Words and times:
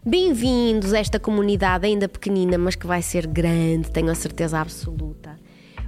Bem-vindos 0.00 0.94
a 0.94 1.00
esta 1.00 1.20
comunidade 1.20 1.86
ainda 1.86 2.08
pequenina, 2.08 2.56
mas 2.56 2.74
que 2.74 2.86
vai 2.86 3.02
ser 3.02 3.26
grande, 3.26 3.90
tenho 3.90 4.10
a 4.10 4.14
certeza 4.14 4.58
absoluta. 4.58 5.38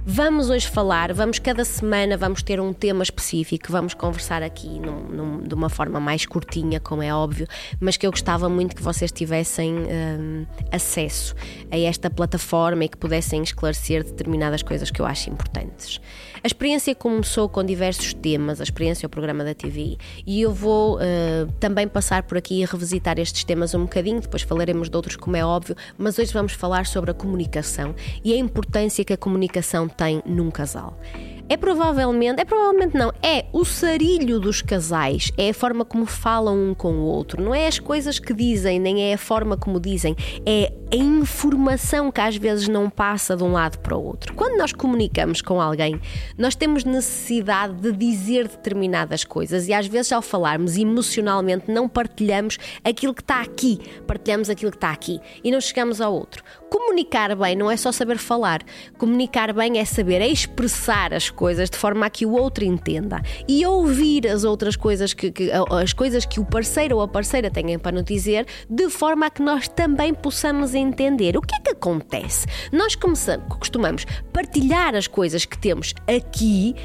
Vamos 0.05 0.51
hoje 0.51 0.67
falar, 0.67 1.11
vamos 1.11 1.39
cada 1.39 1.65
semana, 1.65 2.15
vamos 2.15 2.43
ter 2.43 2.59
um 2.59 2.71
tema 2.71 3.01
específico, 3.01 3.71
vamos 3.71 3.95
conversar 3.95 4.43
aqui 4.43 4.79
num, 4.79 5.07
num, 5.07 5.41
de 5.41 5.55
uma 5.55 5.67
forma 5.67 5.99
mais 5.99 6.27
curtinha, 6.27 6.79
como 6.79 7.01
é 7.01 7.11
óbvio, 7.11 7.47
mas 7.79 7.97
que 7.97 8.05
eu 8.05 8.11
gostava 8.11 8.47
muito 8.47 8.75
que 8.75 8.83
vocês 8.83 9.11
tivessem 9.11 9.73
um, 9.73 10.45
acesso 10.71 11.33
a 11.71 11.79
esta 11.79 12.07
plataforma 12.07 12.85
e 12.85 12.89
que 12.89 12.97
pudessem 12.97 13.41
esclarecer 13.41 14.03
determinadas 14.03 14.61
coisas 14.61 14.91
que 14.91 15.01
eu 15.01 15.05
acho 15.07 15.31
importantes. 15.31 15.99
A 16.45 16.47
experiência 16.47 16.93
começou 16.93 17.49
com 17.49 17.63
diversos 17.63 18.13
temas, 18.13 18.61
a 18.61 18.63
experiência 18.63 19.03
é 19.03 19.07
o 19.07 19.09
programa 19.09 19.43
da 19.43 19.55
TV, 19.55 19.97
e 20.27 20.41
eu 20.43 20.53
vou 20.53 20.97
uh, 20.97 21.51
também 21.59 21.87
passar 21.87 22.21
por 22.21 22.37
aqui 22.37 22.61
e 22.61 22.65
revisitar 22.65 23.17
estes 23.17 23.43
temas 23.43 23.73
um 23.73 23.81
bocadinho, 23.81 24.21
depois 24.21 24.43
falaremos 24.43 24.87
de 24.87 24.95
outros, 24.95 25.15
como 25.15 25.35
é 25.35 25.43
óbvio, 25.43 25.75
mas 25.97 26.19
hoje 26.19 26.31
vamos 26.31 26.53
falar 26.53 26.85
sobre 26.85 27.09
a 27.09 27.15
comunicação 27.15 27.95
e 28.23 28.31
a 28.31 28.37
importância 28.37 29.03
que 29.03 29.11
a 29.11 29.17
comunicação 29.17 29.87
tem 29.87 30.21
num 30.23 30.51
casal 30.51 30.99
é 31.47 31.57
provavelmente, 31.57 32.41
é 32.41 32.45
provavelmente 32.45 32.97
não, 32.97 33.11
é 33.21 33.45
o 33.53 33.63
sarilho 33.63 34.39
dos 34.39 34.61
casais, 34.61 35.31
é 35.37 35.49
a 35.49 35.53
forma 35.53 35.85
como 35.85 36.05
falam 36.05 36.71
um 36.71 36.73
com 36.73 36.93
o 36.93 37.03
outro, 37.03 37.41
não 37.41 37.53
é 37.53 37.67
as 37.67 37.79
coisas 37.79 38.17
que 38.19 38.33
dizem, 38.33 38.79
nem 38.79 39.11
é 39.11 39.13
a 39.13 39.17
forma 39.17 39.55
como 39.55 39.79
dizem, 39.79 40.15
é 40.45 40.73
a 40.91 40.95
informação 40.95 42.11
que 42.11 42.21
às 42.21 42.35
vezes 42.37 42.67
não 42.67 42.89
passa 42.89 43.35
de 43.35 43.43
um 43.43 43.51
lado 43.51 43.79
para 43.79 43.95
o 43.95 44.03
outro. 44.03 44.33
Quando 44.33 44.57
nós 44.57 44.71
comunicamos 44.71 45.41
com 45.41 45.59
alguém, 45.59 45.99
nós 46.37 46.55
temos 46.55 46.83
necessidade 46.83 47.73
de 47.75 47.91
dizer 47.91 48.47
determinadas 48.47 49.23
coisas 49.23 49.67
e 49.67 49.73
às 49.73 49.87
vezes 49.87 50.11
ao 50.11 50.21
falarmos 50.21 50.77
emocionalmente 50.77 51.71
não 51.71 51.89
partilhamos 51.89 52.57
aquilo 52.83 53.13
que 53.13 53.21
está 53.21 53.41
aqui, 53.41 53.79
partilhamos 54.07 54.49
aquilo 54.49 54.71
que 54.71 54.77
está 54.77 54.91
aqui 54.91 55.19
e 55.43 55.51
não 55.51 55.59
chegamos 55.59 56.01
ao 56.01 56.13
outro. 56.13 56.43
Comunicar 56.69 57.35
bem 57.35 57.55
não 57.55 57.69
é 57.69 57.77
só 57.77 57.91
saber 57.91 58.17
falar, 58.17 58.61
comunicar 58.97 59.53
bem 59.53 59.79
é 59.79 59.85
saber 59.85 60.21
expressar 60.21 61.13
as 61.13 61.29
coisas 61.35 61.69
de 61.69 61.77
forma 61.77 62.05
a 62.05 62.09
que 62.09 62.25
o 62.25 62.31
outro 62.31 62.63
entenda 62.63 63.21
e 63.47 63.65
ouvir 63.65 64.27
as 64.27 64.43
outras 64.43 64.75
coisas 64.75 65.13
que, 65.13 65.31
que 65.31 65.51
as 65.51 65.93
coisas 65.93 66.25
que 66.25 66.39
o 66.39 66.45
parceiro 66.45 66.95
ou 66.95 67.01
a 67.01 67.07
parceira 67.07 67.51
tenham 67.51 67.79
para 67.79 67.91
nos 67.91 68.05
dizer, 68.05 68.47
de 68.69 68.89
forma 68.89 69.27
a 69.27 69.29
que 69.29 69.41
nós 69.41 69.67
também 69.67 70.13
possamos 70.13 70.73
entender 70.73 71.37
o 71.37 71.41
que 71.41 71.55
é 71.55 71.59
que 71.59 71.71
acontece. 71.71 72.47
Nós 72.71 72.95
começamos, 72.95 73.45
costumamos 73.49 74.05
partilhar 74.31 74.95
as 74.95 75.07
coisas 75.07 75.45
que 75.45 75.57
temos 75.57 75.93
aqui 76.07 76.75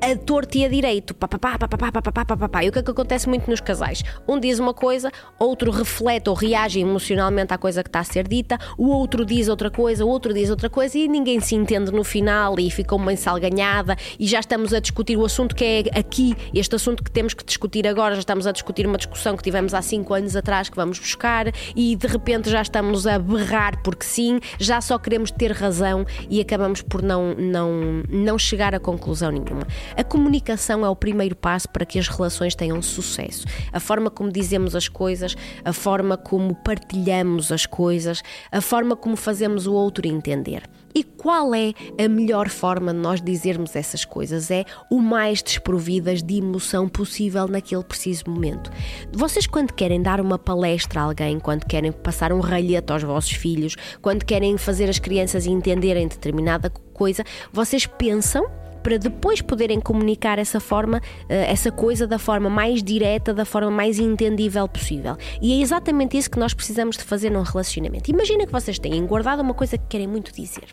a 0.00 0.16
torto 0.16 0.58
e 0.58 0.64
a 0.64 0.68
direito. 0.68 1.14
Pá, 1.14 1.26
pá, 1.26 1.38
pá, 1.38 1.58
pá, 1.58 1.68
pá, 1.68 1.78
pá, 1.78 2.02
pá, 2.02 2.24
pá, 2.24 2.36
pá, 2.36 2.48
pá. 2.48 2.64
E 2.64 2.68
o 2.68 2.72
que 2.72 2.78
é 2.78 2.82
que 2.82 2.90
acontece 2.90 3.28
muito 3.28 3.48
nos 3.50 3.60
casais? 3.60 4.02
Um 4.28 4.38
diz 4.38 4.58
uma 4.58 4.74
coisa, 4.74 5.10
outro 5.38 5.70
reflete 5.70 6.28
ou 6.28 6.34
reage 6.34 6.80
emocionalmente 6.80 7.52
à 7.52 7.58
coisa 7.58 7.82
que 7.82 7.88
está 7.88 8.00
a 8.00 8.04
ser 8.04 8.28
dita, 8.28 8.58
o 8.76 8.88
outro 8.88 9.24
diz 9.24 9.48
outra 9.48 9.70
coisa, 9.70 10.04
o 10.04 10.08
outro 10.08 10.32
diz 10.32 10.50
outra 10.50 10.68
coisa 10.68 10.98
e 10.98 11.08
ninguém 11.08 11.40
se 11.40 11.54
entende 11.54 11.90
no 11.90 12.04
final 12.04 12.58
e 12.58 12.70
fica 12.70 12.94
uma 12.94 13.12
ensalganhada 13.12 13.96
e 14.18 14.26
já 14.26 14.40
estamos 14.40 14.72
a 14.72 14.80
discutir 14.80 15.16
o 15.16 15.24
assunto 15.24 15.54
que 15.54 15.64
é 15.64 15.98
aqui, 15.98 16.34
este 16.54 16.74
assunto 16.74 17.02
que 17.02 17.10
temos 17.10 17.34
que 17.34 17.44
discutir 17.44 17.86
agora, 17.86 18.14
já 18.14 18.20
estamos 18.20 18.46
a 18.46 18.52
discutir 18.52 18.86
uma 18.86 18.98
discussão 18.98 19.36
que 19.36 19.42
tivemos 19.42 19.74
há 19.74 19.82
cinco 19.82 20.14
anos 20.14 20.36
atrás 20.36 20.68
que 20.68 20.76
vamos 20.76 20.98
buscar 20.98 21.46
e 21.74 21.96
de 21.96 22.06
repente 22.06 22.50
já 22.50 22.62
estamos 22.62 23.06
a 23.06 23.18
berrar 23.18 23.82
porque 23.82 24.04
sim, 24.04 24.40
já 24.58 24.80
só 24.80 24.98
queremos 24.98 25.30
ter 25.30 25.52
razão 25.52 26.04
e 26.28 26.40
acabamos 26.40 26.82
por 26.82 27.02
não, 27.02 27.34
não, 27.34 28.02
não 28.08 28.38
chegar 28.38 28.74
a 28.74 28.80
conclusão 28.80 29.30
nenhuma. 29.30 29.66
A 29.96 30.02
comunicação 30.02 30.84
é 30.84 30.88
o 30.88 30.96
primeiro 30.96 31.36
passo 31.36 31.68
para 31.68 31.84
que 31.84 31.98
as 31.98 32.08
relações 32.08 32.54
tenham 32.54 32.80
sucesso. 32.80 33.46
A 33.72 33.80
forma 33.80 34.10
como 34.10 34.32
dizemos 34.32 34.74
as 34.74 34.88
coisas, 34.88 35.36
a 35.64 35.72
forma 35.72 36.16
como 36.16 36.54
partilhamos 36.54 37.52
as 37.52 37.66
coisas, 37.66 38.22
a 38.50 38.60
forma 38.60 38.96
como 38.96 39.16
fazemos 39.16 39.66
o 39.66 39.74
outro 39.74 40.06
entender. 40.06 40.62
E 40.96 41.04
qual 41.04 41.54
é 41.54 41.74
a 42.02 42.08
melhor 42.08 42.48
forma 42.48 42.94
de 42.94 42.98
nós 42.98 43.20
dizermos 43.20 43.76
essas 43.76 44.02
coisas? 44.02 44.50
É 44.50 44.64
o 44.90 44.98
mais 44.98 45.42
desprovidas 45.42 46.22
de 46.22 46.38
emoção 46.38 46.88
possível 46.88 47.46
naquele 47.46 47.84
preciso 47.84 48.24
momento. 48.30 48.70
Vocês, 49.12 49.46
quando 49.46 49.74
querem 49.74 50.00
dar 50.00 50.22
uma 50.22 50.38
palestra 50.38 51.02
a 51.02 51.04
alguém, 51.04 51.38
quando 51.38 51.66
querem 51.66 51.92
passar 51.92 52.32
um 52.32 52.40
ralhete 52.40 52.90
aos 52.90 53.02
vossos 53.02 53.32
filhos, 53.32 53.76
quando 54.00 54.24
querem 54.24 54.56
fazer 54.56 54.88
as 54.88 54.98
crianças 54.98 55.44
entenderem 55.44 56.08
determinada 56.08 56.70
coisa, 56.94 57.22
vocês 57.52 57.84
pensam 57.84 58.46
para 58.86 58.98
depois 58.98 59.42
poderem 59.42 59.80
comunicar 59.80 60.38
essa 60.38 60.60
forma, 60.60 61.02
eh, 61.28 61.50
essa 61.50 61.72
coisa 61.72 62.06
da 62.06 62.20
forma 62.20 62.48
mais 62.48 62.84
direta, 62.84 63.34
da 63.34 63.44
forma 63.44 63.68
mais 63.68 63.98
entendível 63.98 64.68
possível. 64.68 65.16
E 65.42 65.58
é 65.58 65.60
exatamente 65.60 66.16
isso 66.16 66.30
que 66.30 66.38
nós 66.38 66.54
precisamos 66.54 66.96
de 66.96 67.02
fazer 67.02 67.28
num 67.28 67.42
relacionamento. 67.42 68.08
Imagina 68.12 68.46
que 68.46 68.52
vocês 68.52 68.78
têm 68.78 69.04
guardado 69.04 69.40
uma 69.40 69.54
coisa 69.54 69.76
que 69.76 69.84
querem 69.88 70.06
muito 70.06 70.32
dizer. 70.32 70.68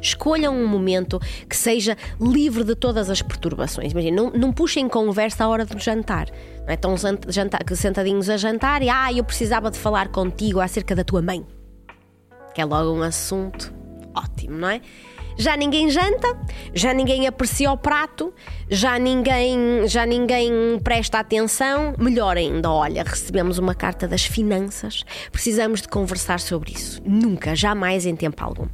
Escolham 0.00 0.56
um 0.56 0.66
momento 0.66 1.20
que 1.46 1.54
seja 1.54 1.94
livre 2.18 2.64
de 2.64 2.74
todas 2.74 3.10
as 3.10 3.20
perturbações. 3.20 3.92
Imagina, 3.92 4.22
não, 4.22 4.30
não 4.30 4.50
puxem 4.50 4.88
conversa 4.88 5.44
à 5.44 5.48
hora 5.48 5.66
do 5.66 5.78
jantar. 5.78 6.30
Não 6.66 6.72
é 6.72 6.76
tão 6.76 6.94
jantar, 7.28 7.60
sentadinhos 7.76 8.30
a 8.30 8.38
jantar 8.38 8.82
e 8.82 8.88
ah, 8.88 9.12
eu 9.12 9.24
precisava 9.24 9.70
de 9.70 9.76
falar 9.76 10.08
contigo 10.08 10.58
acerca 10.58 10.94
da 10.94 11.04
tua 11.04 11.20
mãe. 11.20 11.44
Que 12.54 12.62
é 12.62 12.64
logo 12.64 12.98
um 12.98 13.02
assunto 13.02 13.74
ótimo, 14.14 14.56
não 14.56 14.70
é? 14.70 14.80
Já 15.36 15.56
ninguém 15.56 15.90
janta, 15.90 16.38
já 16.72 16.92
ninguém 16.92 17.26
aprecia 17.26 17.70
o 17.70 17.76
prato, 17.76 18.32
já 18.68 18.98
ninguém, 18.98 19.86
já 19.86 20.06
ninguém 20.06 20.78
presta 20.82 21.18
atenção. 21.18 21.94
Melhor 21.98 22.36
ainda, 22.36 22.70
olha, 22.70 23.02
recebemos 23.02 23.58
uma 23.58 23.74
carta 23.74 24.06
das 24.06 24.24
finanças, 24.24 25.04
precisamos 25.32 25.82
de 25.82 25.88
conversar 25.88 26.40
sobre 26.40 26.72
isso. 26.72 27.00
Nunca, 27.04 27.54
jamais 27.54 28.06
em 28.06 28.16
tempo 28.16 28.42
algum. 28.44 28.66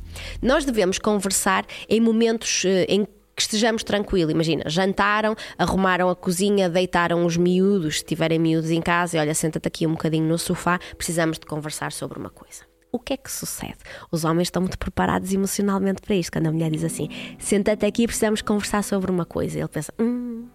Nós 0.42 0.64
devemos 0.64 0.98
conversar 0.98 1.64
em 1.88 2.00
momentos 2.00 2.64
eh, 2.64 2.86
em 2.88 3.04
que 3.04 3.42
estejamos 3.42 3.82
tranquilos. 3.82 4.32
Imagina, 4.32 4.64
jantaram, 4.66 5.34
arrumaram 5.56 6.10
a 6.10 6.16
cozinha, 6.16 6.68
deitaram 6.68 7.24
os 7.24 7.36
miúdos, 7.36 7.98
se 7.98 8.04
tiverem 8.04 8.38
miúdos 8.38 8.70
em 8.70 8.82
casa, 8.82 9.16
e 9.16 9.20
olha, 9.20 9.34
senta-te 9.34 9.66
aqui 9.66 9.86
um 9.86 9.92
bocadinho 9.92 10.26
no 10.26 10.38
sofá, 10.38 10.78
precisamos 10.96 11.38
de 11.38 11.46
conversar 11.46 11.90
sobre 11.90 12.18
uma 12.18 12.30
coisa 12.30 12.69
o 12.92 12.98
que 12.98 13.12
é 13.12 13.16
que 13.16 13.30
sucede? 13.30 13.78
Os 14.10 14.24
homens 14.24 14.46
estão 14.46 14.62
muito 14.62 14.78
preparados 14.78 15.32
emocionalmente 15.32 16.00
para 16.02 16.14
isto. 16.14 16.32
Quando 16.32 16.46
a 16.46 16.52
mulher 16.52 16.70
diz 16.70 16.84
assim: 16.84 17.08
senta-te 17.38 17.86
aqui, 17.86 18.06
precisamos 18.06 18.42
conversar 18.42 18.82
sobre 18.82 19.10
uma 19.10 19.24
coisa. 19.24 19.58
Ele 19.58 19.68
pensa: 19.68 19.92
hum, 19.98 20.46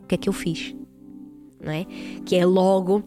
o 0.00 0.06
que 0.06 0.14
é 0.14 0.18
que 0.18 0.28
eu 0.28 0.32
fiz? 0.32 0.74
Não 1.60 1.72
é? 1.72 1.86
Que 2.24 2.36
é 2.36 2.44
logo 2.44 3.02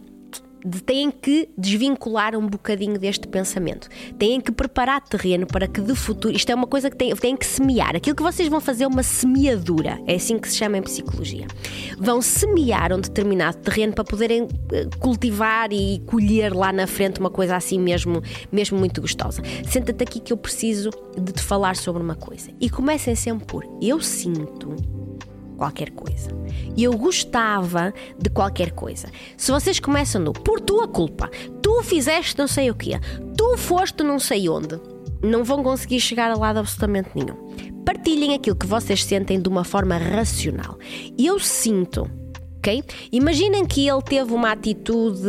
de, 0.68 0.82
têm 0.82 1.10
que 1.10 1.50
desvincular 1.58 2.36
um 2.36 2.46
bocadinho 2.46 3.00
deste 3.00 3.28
pensamento. 3.28 3.88
Têm 4.18 4.42
que 4.42 4.52
preparar 4.52 5.02
terreno 5.02 5.48
para 5.48 5.68
que 5.68 5.80
de 5.80 5.96
futuro. 5.96 6.36
Isto 6.36 6.52
é 6.52 6.56
uma 6.56 6.68
coisa 6.68 6.90
que 6.90 6.98
têm, 6.98 7.16
têm 7.16 7.38
que 7.38 7.46
semear. 7.46 7.96
Aquilo 7.96 8.16
que 8.16 8.24
vocês 8.24 8.50
vão 8.50 8.60
fazer 8.60 8.84
é 8.84 8.88
uma 8.88 9.04
semeadura. 9.04 10.00
É 10.06 10.16
assim 10.16 10.38
que 10.38 10.50
se 10.50 10.58
chama 10.58 10.78
em 10.78 10.82
psicologia. 10.82 11.48
Vão 11.98 12.22
semear 12.22 12.94
um 12.94 13.00
determinado 13.00 13.58
terreno 13.58 13.94
para 13.94 14.04
poderem 14.04 14.48
eh, 14.72 14.88
cultivar 15.00 15.72
e 15.72 16.00
colher 16.06 16.54
lá 16.54 16.74
na 16.74 16.86
frente 16.86 17.20
uma 17.20 17.30
coisa 17.30 17.56
assim 17.56 17.80
mesmo, 17.80 18.22
mesmo 18.52 18.78
muito 18.78 19.02
gostosa. 19.02 19.42
Senta-te 19.66 20.04
aqui 20.04 20.20
que 20.20 20.34
eu 20.34 20.38
preciso 20.38 20.90
de 21.18 21.32
te 21.32 21.42
falar 21.42 21.76
sobre 21.76 22.02
uma 22.02 22.16
coisa. 22.16 22.52
E 22.60 22.70
comecem 22.70 23.16
sempre 23.16 23.46
por 23.46 23.66
eu 23.82 24.02
sinto 24.02 24.97
qualquer 25.58 25.92
coisa. 25.92 26.30
E 26.76 26.84
eu 26.84 26.94
gostava 26.94 27.94
de 28.18 28.30
qualquer 28.30 28.72
coisa. 28.72 29.10
Se 29.36 29.52
vocês 29.52 29.80
começam 29.80 30.22
no 30.22 30.32
por 30.32 30.62
tua 30.62 30.88
culpa, 30.88 31.30
tu 31.62 31.82
fizeste 31.84 32.38
não 32.38 32.48
sei 32.48 32.70
o 32.70 32.76
quê, 32.76 33.00
tu 33.36 33.58
foste 33.58 34.04
não 34.04 34.20
sei 34.20 34.48
onde, 34.48 34.80
não 35.22 35.44
vão 35.44 35.64
conseguir 35.64 36.00
chegar 36.00 36.32
a 36.32 36.38
lado 36.38 36.60
absolutamente 36.60 37.10
nenhum. 37.16 37.36
Partilhem 37.84 38.36
aquilo 38.36 38.56
que 38.56 38.68
vocês 38.68 39.04
sentem 39.04 39.42
de 39.42 39.50
uma 39.50 39.64
forma 39.64 39.98
racional. 39.98 40.78
Eu 41.18 41.40
sinto 41.40 42.10
Imaginem 43.12 43.66
que 43.66 43.88
ele 43.88 44.02
teve 44.02 44.34
uma 44.34 44.52
atitude, 44.52 45.20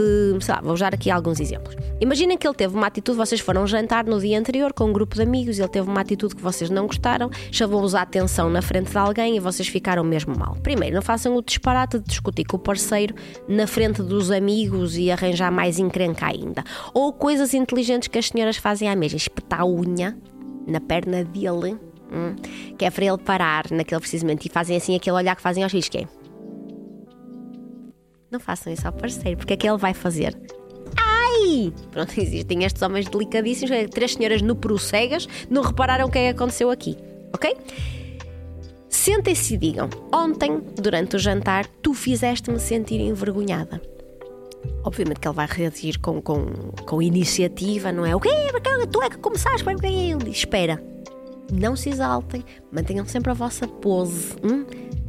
sei 0.41 0.55
lá, 0.55 0.61
vou 0.61 0.73
usar 0.73 0.95
aqui 0.95 1.11
alguns 1.11 1.41
exemplos. 1.41 1.77
Imaginem 2.01 2.37
que 2.37 2.47
ele 2.47 2.55
teve 2.55 2.75
uma 2.75 2.87
atitude, 2.87 3.17
vocês 3.17 3.41
foram 3.41 3.67
jantar 3.67 4.05
no 4.05 4.21
dia 4.21 4.39
anterior 4.39 4.73
com 4.73 4.85
um 4.85 4.93
grupo 4.93 5.15
de 5.15 5.23
amigos, 5.23 5.59
ele 5.59 5.69
teve 5.69 5.89
uma 5.89 6.01
atitude 6.01 6.35
que 6.35 6.43
vocês 6.43 6.71
não 6.71 6.87
gostaram, 6.87 7.31
chamou-vos 7.51 7.95
a 7.95 8.03
atenção 8.03 8.49
na 8.51 8.63
frente 8.63 8.91
de 8.91 8.99
alguém 8.99 9.37
e 9.37 9.41
vocês 9.41 9.69
ficaram 9.69 10.05
mesmo 10.05 10.37
mal. 10.37 10.57
Primeiro, 10.63 10.97
não 10.97 11.03
façam 11.03 11.37
o 11.37 11.43
disparate 11.43 11.99
de 11.99 12.05
discutir 12.05 12.45
com 12.45 12.57
o 12.57 12.61
parceiro 12.61 13.15
na 13.49 13.67
frente 13.67 14.03
dos 14.03 14.31
amigos 14.31 14.97
e 14.97 15.11
arranjar 15.11 15.51
mais 15.53 15.79
encrenca 15.79 16.27
ainda. 16.27 16.65
Ou 16.93 17.13
coisas 17.13 17.55
inteligentes 17.55 18.09
que 18.09 18.19
as 18.19 18.29
senhoras 18.29 18.57
fazem 18.57 18.89
à 18.89 18.97
mesma, 18.97 19.17
espetar 19.17 19.61
a 19.61 19.67
unha 19.67 20.17
na 20.67 20.81
perna 20.81 21.25
dele. 21.25 21.77
Hum, 22.11 22.37
que 22.79 22.87
é 22.87 22.91
para 22.91 23.05
ele 23.05 23.19
parar 23.19 23.71
naquele 23.71 24.01
precisamente 24.01 24.47
e 24.47 24.51
fazem 24.51 24.75
assim 24.75 24.97
aquele 24.97 25.15
olhar 25.15 25.37
que 25.37 25.43
fazem 25.43 25.63
aos 25.63 25.71
filhos 25.71 25.91
que 25.91 25.99
é 25.99 26.09
não 28.31 28.39
façam 28.39 28.73
isso 28.73 28.87
ao 28.87 28.93
parceiro, 28.93 29.39
porque 29.39 29.55
é 29.55 29.57
que 29.57 29.69
ele 29.69 29.79
vai 29.79 29.95
fazer? 29.95 30.37
Ai! 30.97 31.73
Pronto, 31.91 32.13
existem 32.21 32.65
estes 32.65 32.83
homens 32.83 33.09
delicadíssimos, 33.09 33.91
três 33.91 34.15
senhoras 34.15 34.43
no 34.43 34.55
peru 34.55 34.79
cegas, 34.79 35.29
não 35.49 35.63
repararam 35.63 36.07
o 36.07 36.11
que 36.11 36.19
é 36.19 36.33
que 36.33 36.37
aconteceu 36.37 36.71
aqui, 36.71 36.97
ok? 37.33 37.57
Sentem-se 38.89 39.55
e 39.55 39.57
digam: 39.57 39.89
Ontem, 40.13 40.61
durante 40.75 41.17
o 41.17 41.19
jantar, 41.19 41.67
tu 41.83 41.95
fizeste-me 41.95 42.59
sentir 42.59 43.01
envergonhada. 43.01 43.81
Obviamente 44.85 45.21
que 45.21 45.29
ele 45.29 45.35
vai 45.35 45.47
reagir 45.47 45.99
com, 45.99 46.21
com, 46.21 46.47
com 46.85 47.01
iniciativa, 47.01 47.93
não 47.93 48.05
é? 48.05 48.15
O 48.15 48.21
quê? 48.21 48.31
Tu 48.91 49.03
é 49.03 49.11
que 49.11 49.19
começaste? 49.19 49.65
Ele 49.69 50.17
diz, 50.25 50.39
espera, 50.39 50.83
não 51.53 51.77
se 51.77 51.89
exaltem, 51.91 52.45
mantenham 52.73 53.07
sempre 53.07 53.31
a 53.31 53.35
vossa 53.35 53.67
pose. 53.67 54.35
Hum? 54.43 54.65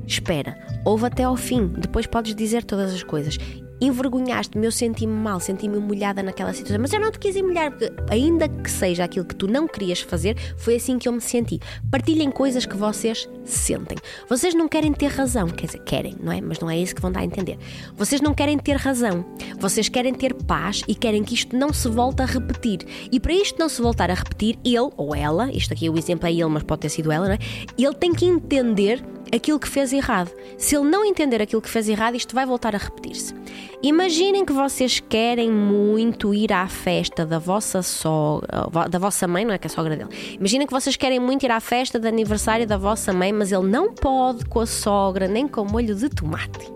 Espera, 0.09 0.57
ouve 0.83 1.05
até 1.05 1.23
ao 1.23 1.37
fim, 1.37 1.67
depois 1.67 2.07
podes 2.07 2.33
dizer 2.33 2.63
todas 2.63 2.91
as 2.91 3.03
coisas 3.03 3.37
envergonhaste-me, 3.81 4.65
eu 4.65 4.71
senti-me 4.71 5.13
mal, 5.13 5.39
senti-me 5.39 5.77
humilhada 5.77 6.21
naquela 6.21 6.53
situação, 6.53 6.79
mas 6.81 6.93
eu 6.93 6.99
não 6.99 7.11
te 7.11 7.19
quis 7.19 7.35
humilhar, 7.35 7.71
porque 7.71 7.91
ainda 8.09 8.47
que 8.47 8.69
seja 8.69 9.03
aquilo 9.03 9.25
que 9.25 9.35
tu 9.35 9.47
não 9.47 9.67
querias 9.67 10.01
fazer, 10.01 10.37
foi 10.57 10.75
assim 10.75 10.97
que 10.97 11.07
eu 11.07 11.13
me 11.13 11.21
senti. 11.21 11.59
Partilhem 11.89 12.31
coisas 12.31 12.65
que 12.65 12.75
vocês 12.75 13.29
sentem. 13.43 13.97
Vocês 14.27 14.53
não 14.53 14.67
querem 14.67 14.91
ter 14.93 15.07
razão, 15.07 15.47
quer 15.47 15.67
dizer, 15.67 15.79
querem, 15.79 16.15
não 16.21 16.31
é? 16.31 16.41
Mas 16.41 16.59
não 16.59 16.69
é 16.69 16.77
isso 16.77 16.95
que 16.95 17.01
vão 17.01 17.11
dar 17.11 17.21
a 17.21 17.25
entender. 17.25 17.57
Vocês 17.95 18.21
não 18.21 18.33
querem 18.33 18.57
ter 18.57 18.75
razão, 18.75 19.25
vocês 19.57 19.89
querem 19.89 20.13
ter 20.13 20.33
paz 20.33 20.81
e 20.87 20.95
querem 20.95 21.23
que 21.23 21.33
isto 21.33 21.55
não 21.55 21.73
se 21.73 21.87
volte 21.87 22.21
a 22.21 22.25
repetir. 22.25 22.79
E 23.11 23.19
para 23.19 23.33
isto 23.33 23.59
não 23.59 23.69
se 23.69 23.81
voltar 23.81 24.11
a 24.11 24.13
repetir, 24.13 24.57
ele 24.63 24.89
ou 24.97 25.15
ela, 25.15 25.51
isto 25.51 25.73
aqui 25.73 25.89
o 25.89 25.97
exemplo 25.97 26.27
é 26.27 26.31
ele, 26.31 26.45
mas 26.45 26.63
pode 26.63 26.81
ter 26.81 26.89
sido 26.89 27.11
ela, 27.11 27.27
não 27.27 27.33
é? 27.33 27.39
Ele 27.77 27.93
tem 27.93 28.13
que 28.13 28.25
entender 28.25 29.03
aquilo 29.33 29.59
que 29.59 29.67
fez 29.67 29.93
errado. 29.93 30.31
Se 30.57 30.75
ele 30.75 30.89
não 30.89 31.05
entender 31.05 31.41
aquilo 31.41 31.61
que 31.61 31.69
fez 31.69 31.87
errado, 31.87 32.15
isto 32.15 32.35
vai 32.35 32.45
voltar 32.45 32.75
a 32.75 32.77
repetir-se. 32.77 33.33
Imaginem 33.81 34.43
que 34.43 34.51
vocês 34.51 34.99
querem 34.99 35.49
muito 35.49 36.33
ir 36.33 36.51
à 36.51 36.67
festa 36.67 37.25
da 37.25 37.39
vossa 37.39 37.81
sogra, 37.81 38.49
da 38.89 38.99
vossa 38.99 39.25
mãe, 39.25 39.45
não 39.45 39.53
é 39.53 39.57
que 39.57 39.67
é 39.67 39.69
a 39.69 39.73
sogra 39.73 39.95
dele. 39.95 40.09
Imaginem 40.33 40.67
que 40.67 40.73
vocês 40.73 40.97
querem 40.97 41.17
muito 41.17 41.45
ir 41.45 41.51
à 41.51 41.61
festa 41.61 41.97
de 41.97 42.05
aniversário 42.05 42.67
da 42.67 42.75
vossa 42.75 43.13
mãe, 43.13 43.31
mas 43.31 43.53
ele 43.53 43.67
não 43.67 43.93
pode 43.93 44.43
com 44.45 44.59
a 44.59 44.65
sogra 44.65 45.29
nem 45.29 45.47
com 45.47 45.63
molho 45.63 45.95
de 45.95 46.09
tomate. 46.09 46.69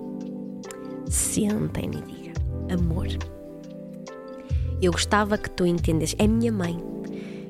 Sentem 1.10 1.92
e 1.94 2.02
digam: 2.02 2.34
Amor, 2.72 3.08
eu 4.82 4.94
gostava 4.94 5.38
que 5.38 5.50
tu 5.50 5.66
entendesses. 5.66 6.16
É 6.18 6.26
minha 6.26 6.54
mãe 6.54 6.82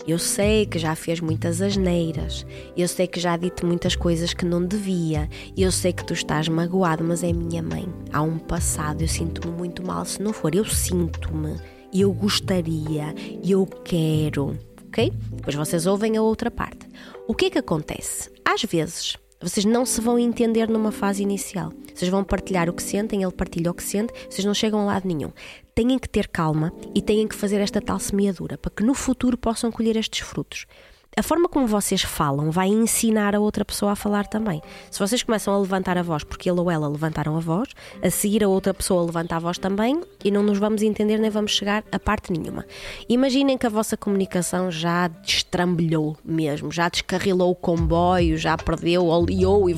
eu 0.08 0.20
sei 0.20 0.66
que 0.66 0.78
já 0.78 0.96
fez 0.96 1.20
muitas 1.20 1.62
asneiras, 1.62 2.46
eu 2.76 2.88
sei 2.88 3.08
que 3.08 3.20
já 3.20 3.38
dite 3.38 3.66
muitas 3.66 3.96
coisas 3.96 4.34
que 4.34 4.46
não 4.46 4.66
devia, 4.66 5.30
eu 5.58 5.72
sei 5.72 5.94
que 5.94 6.06
tu 6.06 6.14
estás 6.14 6.48
magoado, 6.48 7.04
mas 7.04 7.24
é 7.24 7.32
minha 7.32 7.64
mãe. 7.64 7.88
Há 8.12 8.22
um 8.22 8.38
passado, 8.38 9.02
eu 9.02 9.08
sinto-me 9.08 9.54
muito 9.56 9.86
mal 9.86 10.06
se 10.06 10.22
não 10.22 10.34
for. 10.34 10.54
Eu 10.54 10.66
sinto-me, 10.66 11.58
eu 11.94 12.12
gostaria, 12.12 13.14
eu 13.44 13.66
quero, 13.66 14.58
ok? 14.88 15.12
Depois 15.32 15.56
vocês 15.56 15.86
ouvem 15.86 16.18
a 16.18 16.22
outra 16.22 16.52
parte. 16.52 16.88
O 17.28 17.34
que 17.34 17.46
é 17.46 17.50
que 17.50 17.58
acontece? 17.58 18.30
Às 18.46 18.64
vezes 18.64 19.16
vocês 19.44 19.66
não 19.66 19.86
se 19.86 20.00
vão 20.00 20.18
entender 20.18 20.70
numa 20.70 20.92
fase 20.92 21.22
inicial. 21.22 21.72
Vocês 21.94 22.10
vão 22.10 22.24
partilhar 22.24 22.70
o 22.70 22.74
que 22.74 22.82
sentem, 22.82 23.24
ele 23.24 23.32
partilha 23.32 23.70
o 23.70 23.74
que 23.74 23.84
sente, 23.84 24.14
vocês 24.30 24.46
não 24.46 24.54
chegam 24.54 24.80
a 24.80 24.86
lado 24.86 25.08
nenhum. 25.08 25.32
Têm 25.76 26.00
que 26.00 26.08
ter 26.08 26.28
calma 26.28 26.72
e 26.96 27.02
têm 27.02 27.28
que 27.28 27.36
fazer 27.36 27.60
esta 27.60 27.82
tal 27.82 28.00
semeadura 28.00 28.58
para 28.58 28.72
que 28.72 28.84
no 28.84 28.94
futuro 28.94 29.38
possam 29.38 29.72
colher 29.72 29.98
estes 29.98 30.22
frutos 30.22 30.66
a 31.16 31.22
forma 31.22 31.48
como 31.48 31.68
vocês 31.68 32.02
falam 32.02 32.50
vai 32.50 32.68
ensinar 32.68 33.36
a 33.36 33.40
outra 33.40 33.64
pessoa 33.64 33.92
a 33.92 33.96
falar 33.96 34.28
também. 34.28 34.62
Se 34.90 35.00
vocês 35.00 35.22
começam 35.22 35.54
a 35.54 35.60
levantar 35.60 35.98
a 35.98 36.02
voz 36.02 36.24
porque 36.24 36.50
ele 36.50 36.60
ou 36.60 36.72
ela 36.72 36.88
levantaram 36.88 37.38
a 37.38 37.40
voz, 37.40 37.70
a 38.02 38.10
seguir 38.10 38.44
a 38.44 38.48
outra 38.48 38.74
pessoa 38.74 39.06
levanta 39.06 39.36
a 39.36 39.40
voz 39.40 39.58
também 39.58 40.02
e 40.24 40.32
não 40.32 40.42
nos 40.42 40.58
vamos 40.58 40.82
entender 40.82 41.20
nem 41.20 41.30
vamos 41.30 41.52
chegar 41.52 41.84
a 41.92 42.00
parte 42.00 42.32
nenhuma. 42.32 42.66
Imaginem 43.08 43.58
que 43.58 43.68
a 43.68 43.70
vossa 43.70 43.96
comunicação 43.96 44.72
já 44.72 45.08
destrambelhou 45.08 46.18
mesmo, 46.24 46.72
já 46.72 46.90
descarrilou 46.90 47.52
o 47.52 47.56
comboio, 47.56 48.38
já 48.38 48.58
perdeu, 48.58 49.06
oleou 49.06 49.70
e 49.70 49.76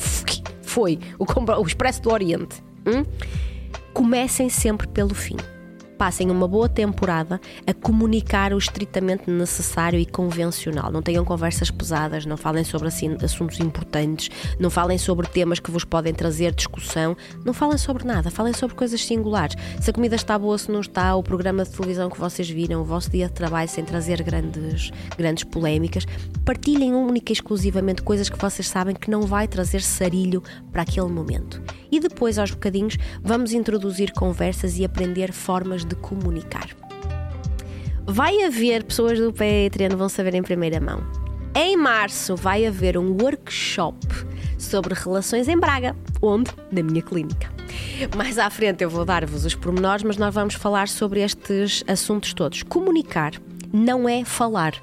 foi 0.62 1.00
o, 1.20 1.26
comboio, 1.26 1.62
o 1.62 1.68
Expresso 1.68 2.02
do 2.02 2.12
Oriente. 2.12 2.64
Hum? 2.86 3.04
Comecem 3.94 4.50
sempre 4.50 4.88
pelo 4.88 5.14
fim 5.14 5.38
passem 5.98 6.30
uma 6.30 6.48
boa 6.48 6.68
temporada 6.68 7.40
a 7.66 7.74
comunicar 7.74 8.54
o 8.54 8.58
estritamente 8.58 9.30
necessário 9.30 10.00
e 10.00 10.06
convencional. 10.06 10.92
Não 10.92 11.02
tenham 11.02 11.24
conversas 11.24 11.72
pesadas, 11.72 12.26
não 12.26 12.38
falem 12.38 12.64
sobre 12.64 12.88
assim, 12.88 13.16
assuntos 13.24 13.60
importantes, 13.60 14.30
não 14.60 14.70
falem 14.70 14.98
sobre 14.98 15.28
temas 15.28 15.60
que 15.60 15.72
vos 15.72 15.84
podem 15.84 16.14
trazer 16.14 16.54
discussão, 16.54 17.16
não 17.44 17.54
falem 17.54 17.78
sobre 17.78 18.06
nada, 18.06 18.30
falem 18.30 18.54
sobre 18.54 18.76
coisas 18.76 19.04
singulares. 19.04 19.56
Se 19.80 19.90
a 19.90 19.94
comida 19.94 20.16
está 20.16 20.38
boa, 20.38 20.58
se 20.58 20.72
não 20.72 20.82
está, 20.82 21.16
o 21.16 21.24
programa 21.24 21.64
de 21.64 21.72
televisão 21.72 22.10
que 22.10 22.20
vocês 22.20 22.50
viram, 22.50 22.82
o 22.82 22.86
vosso 22.86 23.10
dia 23.10 23.28
de 23.28 23.34
trabalho 23.34 23.70
sem 23.70 23.84
trazer 23.84 24.22
grandes, 24.22 24.92
grandes 25.18 25.44
polémicas, 25.44 26.06
partilhem 26.44 26.94
única 26.94 27.32
e 27.32 27.34
exclusivamente 27.34 28.02
coisas 28.02 28.30
que 28.30 28.38
vocês 28.38 28.68
sabem 28.68 28.96
que 28.96 29.10
não 29.10 29.22
vai 29.22 29.48
trazer 29.48 29.82
sarilho 29.82 30.44
para 30.72 30.82
aquele 30.82 31.08
momento. 31.08 31.62
E 31.92 32.00
depois, 32.00 32.38
aos 32.38 32.52
bocadinhos, 32.52 32.98
vamos 33.24 33.54
introduzir 33.54 34.12
conversas 34.12 34.78
e 34.78 34.84
aprender 34.84 35.32
formas 35.32 35.85
de 35.86 35.96
comunicar. 35.96 36.70
Vai 38.06 38.44
haver 38.44 38.84
pessoas 38.84 39.20
do 39.20 39.32
Patreon 39.32 39.98
vão 39.98 40.10
saber 40.10 40.36
em 40.36 40.44
primeira 40.44 40.80
mão. 40.80 41.04
Em 41.56 41.78
março 41.78 42.36
vai 42.36 42.66
haver 42.66 42.98
um 42.98 43.16
workshop 43.22 43.98
sobre 44.58 44.94
relações 44.94 45.48
em 45.48 45.58
Braga, 45.58 45.96
onde? 46.22 46.52
Na 46.72 46.84
minha 46.84 47.02
clínica. 47.02 47.50
Mais 48.16 48.38
à 48.38 48.50
frente 48.50 48.84
eu 48.84 48.90
vou 48.90 49.06
dar-vos 49.06 49.46
os 49.46 49.56
pormenores, 49.56 50.04
mas 50.04 50.18
nós 50.18 50.34
vamos 50.34 50.54
falar 50.56 50.88
sobre 50.88 51.22
estes 51.22 51.84
assuntos 51.88 52.34
todos. 52.34 52.62
Comunicar 52.64 53.34
não 53.72 54.08
é 54.08 54.26
falar. 54.26 54.74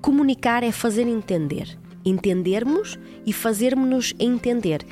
Comunicar 0.00 0.62
é 0.62 0.72
fazer 0.72 1.06
entender. 1.06 1.78
Entendermos 2.04 2.98
e 3.24 3.32
fazermos-nos 3.32 4.14
entender 4.18 4.84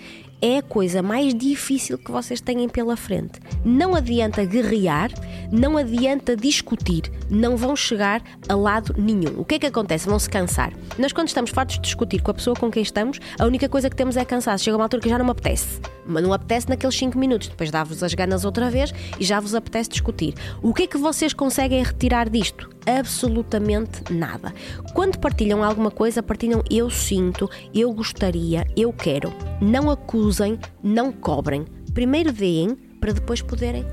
é 0.42 0.58
a 0.58 0.62
coisa 0.62 1.00
mais 1.02 1.32
difícil 1.32 1.96
que 1.96 2.10
vocês 2.10 2.40
têm 2.40 2.68
pela 2.68 2.96
frente. 2.96 3.38
Não 3.64 3.94
adianta 3.94 4.44
guerrear, 4.44 5.10
não 5.52 5.76
adianta 5.76 6.34
discutir, 6.34 7.12
não 7.28 7.58
vão 7.58 7.76
chegar 7.76 8.22
a 8.48 8.54
lado 8.54 8.94
nenhum. 8.96 9.38
O 9.38 9.44
que 9.44 9.56
é 9.56 9.58
que 9.58 9.66
acontece? 9.66 10.08
Vão 10.08 10.18
se 10.18 10.28
cansar. 10.28 10.72
Nós, 10.98 11.12
quando 11.12 11.28
estamos 11.28 11.50
fartos 11.50 11.76
de 11.76 11.82
discutir 11.82 12.22
com 12.22 12.30
a 12.30 12.34
pessoa 12.34 12.56
com 12.56 12.70
quem 12.70 12.82
estamos, 12.82 13.20
a 13.38 13.44
única 13.44 13.68
coisa 13.68 13.90
que 13.90 13.94
temos 13.94 14.16
é 14.16 14.24
cansaço. 14.24 14.64
Chega 14.64 14.76
uma 14.78 14.84
altura 14.84 15.02
que 15.02 15.10
já 15.10 15.18
não 15.18 15.26
me 15.26 15.30
apetece. 15.30 15.80
Mas 16.06 16.22
não 16.22 16.32
apetece 16.32 16.68
naqueles 16.70 16.96
5 16.96 17.18
minutos. 17.18 17.48
Depois 17.48 17.70
dá-vos 17.70 18.02
as 18.02 18.14
ganas 18.14 18.46
outra 18.46 18.70
vez 18.70 18.94
e 19.20 19.24
já 19.24 19.38
vos 19.38 19.54
apetece 19.54 19.90
discutir. 19.90 20.34
O 20.62 20.72
que 20.72 20.84
é 20.84 20.86
que 20.86 20.96
vocês 20.96 21.34
conseguem 21.34 21.82
retirar 21.82 22.30
disto? 22.30 22.70
Absolutamente 22.86 24.10
nada. 24.10 24.54
Quando 24.94 25.18
partilham 25.18 25.62
alguma 25.62 25.90
coisa, 25.90 26.22
partilham 26.22 26.62
eu 26.70 26.88
sinto, 26.88 27.48
eu 27.74 27.92
gostaria, 27.92 28.66
eu 28.74 28.90
quero. 28.92 29.32
Não 29.60 29.90
acusem, 29.90 30.58
não 30.82 31.12
cobrem. 31.12 31.66
Primeiro 31.92 32.32
deem 32.32 32.74
para 33.00 33.12
depois 33.12 33.42
poderem 33.42 33.84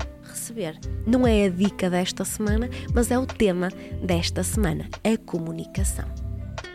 receber. 0.50 0.78
Não 1.06 1.26
é 1.26 1.46
a 1.46 1.48
dica 1.48 1.88
desta 1.88 2.24
semana, 2.24 2.68
mas 2.92 3.10
é 3.10 3.18
o 3.18 3.24
tema 3.24 3.68
desta 4.02 4.42
semana: 4.42 4.86
a 5.04 5.16
comunicação. 5.24 6.04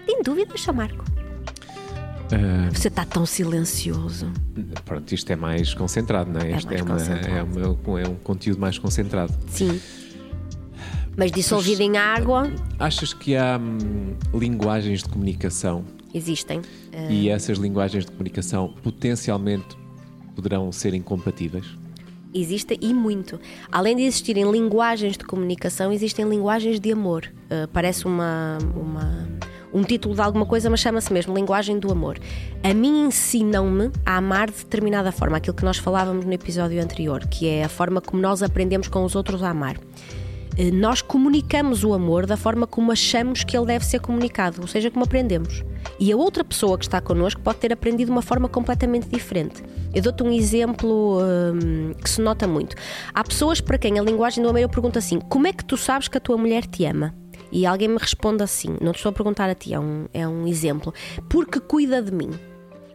Tem 0.05 0.21
dúvidas, 0.23 0.61
Sr. 0.61 0.73
Marco? 0.73 1.03
Uh, 2.25 2.73
Você 2.73 2.87
está 2.87 3.05
tão 3.05 3.25
silencioso. 3.25 4.31
Pronto, 4.83 5.13
isto 5.13 5.29
é 5.31 5.35
mais 5.35 5.73
concentrado, 5.73 6.31
não 6.31 6.41
é? 6.41 6.51
é 6.51 6.53
é, 6.53 6.83
uma, 6.83 6.97
é, 7.01 7.43
uma, 7.43 8.01
é, 8.01 8.07
um 8.07 8.15
conteúdo 8.15 8.59
mais 8.59 8.79
concentrado. 8.79 9.33
Sim. 9.47 9.79
Mas 11.15 11.31
dissolvido 11.31 11.81
em 11.81 11.97
água. 11.97 12.51
Achas 12.79 13.13
que 13.13 13.35
há 13.35 13.57
hum, 13.57 14.15
linguagens 14.33 15.03
de 15.03 15.09
comunicação? 15.09 15.85
Existem. 16.13 16.59
Uh... 16.59 17.11
E 17.11 17.29
essas 17.29 17.57
linguagens 17.57 18.05
de 18.05 18.11
comunicação 18.11 18.73
potencialmente 18.83 19.77
poderão 20.35 20.71
ser 20.71 20.93
incompatíveis? 20.93 21.65
Existem 22.35 22.77
e 22.81 22.93
muito. 22.93 23.39
Além 23.71 23.95
de 23.95 24.03
existirem 24.03 24.51
linguagens 24.51 25.17
de 25.17 25.23
comunicação, 25.23 25.91
existem 25.91 26.27
linguagens 26.27 26.79
de 26.79 26.91
amor. 26.91 27.31
Uh, 27.45 27.67
parece 27.71 28.05
uma, 28.05 28.57
uma 28.75 29.27
um 29.73 29.83
título 29.83 30.15
de 30.15 30.21
alguma 30.21 30.45
coisa, 30.45 30.69
mas 30.69 30.79
chama-se 30.79 31.11
mesmo 31.11 31.35
Linguagem 31.35 31.77
do 31.79 31.91
Amor. 31.91 32.17
A 32.63 32.73
mim 32.73 33.07
ensinam-me 33.07 33.91
a 34.05 34.17
amar 34.17 34.49
de 34.49 34.57
determinada 34.57 35.11
forma, 35.11 35.35
aquilo 35.35 35.55
que 35.55 35.65
nós 35.65 35.77
falávamos 35.77 36.25
no 36.25 36.31
episódio 36.31 36.81
anterior, 36.81 37.27
que 37.27 37.47
é 37.47 37.63
a 37.63 37.69
forma 37.69 37.99
como 37.99 38.21
nós 38.21 38.41
aprendemos 38.41 38.87
com 38.87 39.03
os 39.03 39.15
outros 39.15 39.43
a 39.43 39.49
amar. 39.49 39.77
Eh, 40.57 40.71
nós 40.71 41.01
comunicamos 41.01 41.83
o 41.83 41.93
amor 41.93 42.25
da 42.25 42.37
forma 42.37 42.65
como 42.65 42.91
achamos 42.91 43.43
que 43.43 43.57
ele 43.57 43.65
deve 43.65 43.85
ser 43.85 43.99
comunicado, 43.99 44.61
ou 44.61 44.67
seja, 44.67 44.89
como 44.89 45.03
aprendemos. 45.03 45.63
E 45.99 46.11
a 46.11 46.17
outra 46.17 46.43
pessoa 46.43 46.77
que 46.77 46.85
está 46.85 46.99
connosco 47.01 47.41
pode 47.41 47.59
ter 47.59 47.71
aprendido 47.71 48.07
de 48.07 48.11
uma 48.11 48.21
forma 48.21 48.47
completamente 48.47 49.07
diferente. 49.07 49.63
Eu 49.93 50.01
dou-te 50.01 50.23
um 50.23 50.31
exemplo 50.31 51.19
hum, 51.21 51.93
que 51.93 52.09
se 52.09 52.21
nota 52.21 52.47
muito. 52.47 52.75
Há 53.13 53.23
pessoas 53.23 53.61
para 53.61 53.77
quem 53.77 53.99
a 53.99 54.01
linguagem 54.01 54.43
do 54.43 54.49
amor 54.49 54.59
eu 54.59 54.69
pergunto 54.69 54.97
assim: 54.97 55.19
como 55.19 55.47
é 55.47 55.53
que 55.53 55.63
tu 55.63 55.77
sabes 55.77 56.07
que 56.07 56.17
a 56.17 56.21
tua 56.21 56.37
mulher 56.37 56.65
te 56.65 56.85
ama? 56.85 57.13
E 57.51 57.65
alguém 57.65 57.87
me 57.87 57.97
responde 57.97 58.43
assim: 58.43 58.75
não 58.81 58.91
te 58.91 58.97
estou 58.97 59.09
a 59.09 59.13
perguntar 59.13 59.49
a 59.49 59.55
ti, 59.55 59.73
é 59.73 59.79
um, 59.79 60.05
é 60.13 60.27
um 60.27 60.47
exemplo. 60.47 60.93
Porque 61.29 61.59
cuida 61.59 62.01
de 62.01 62.11
mim. 62.11 62.31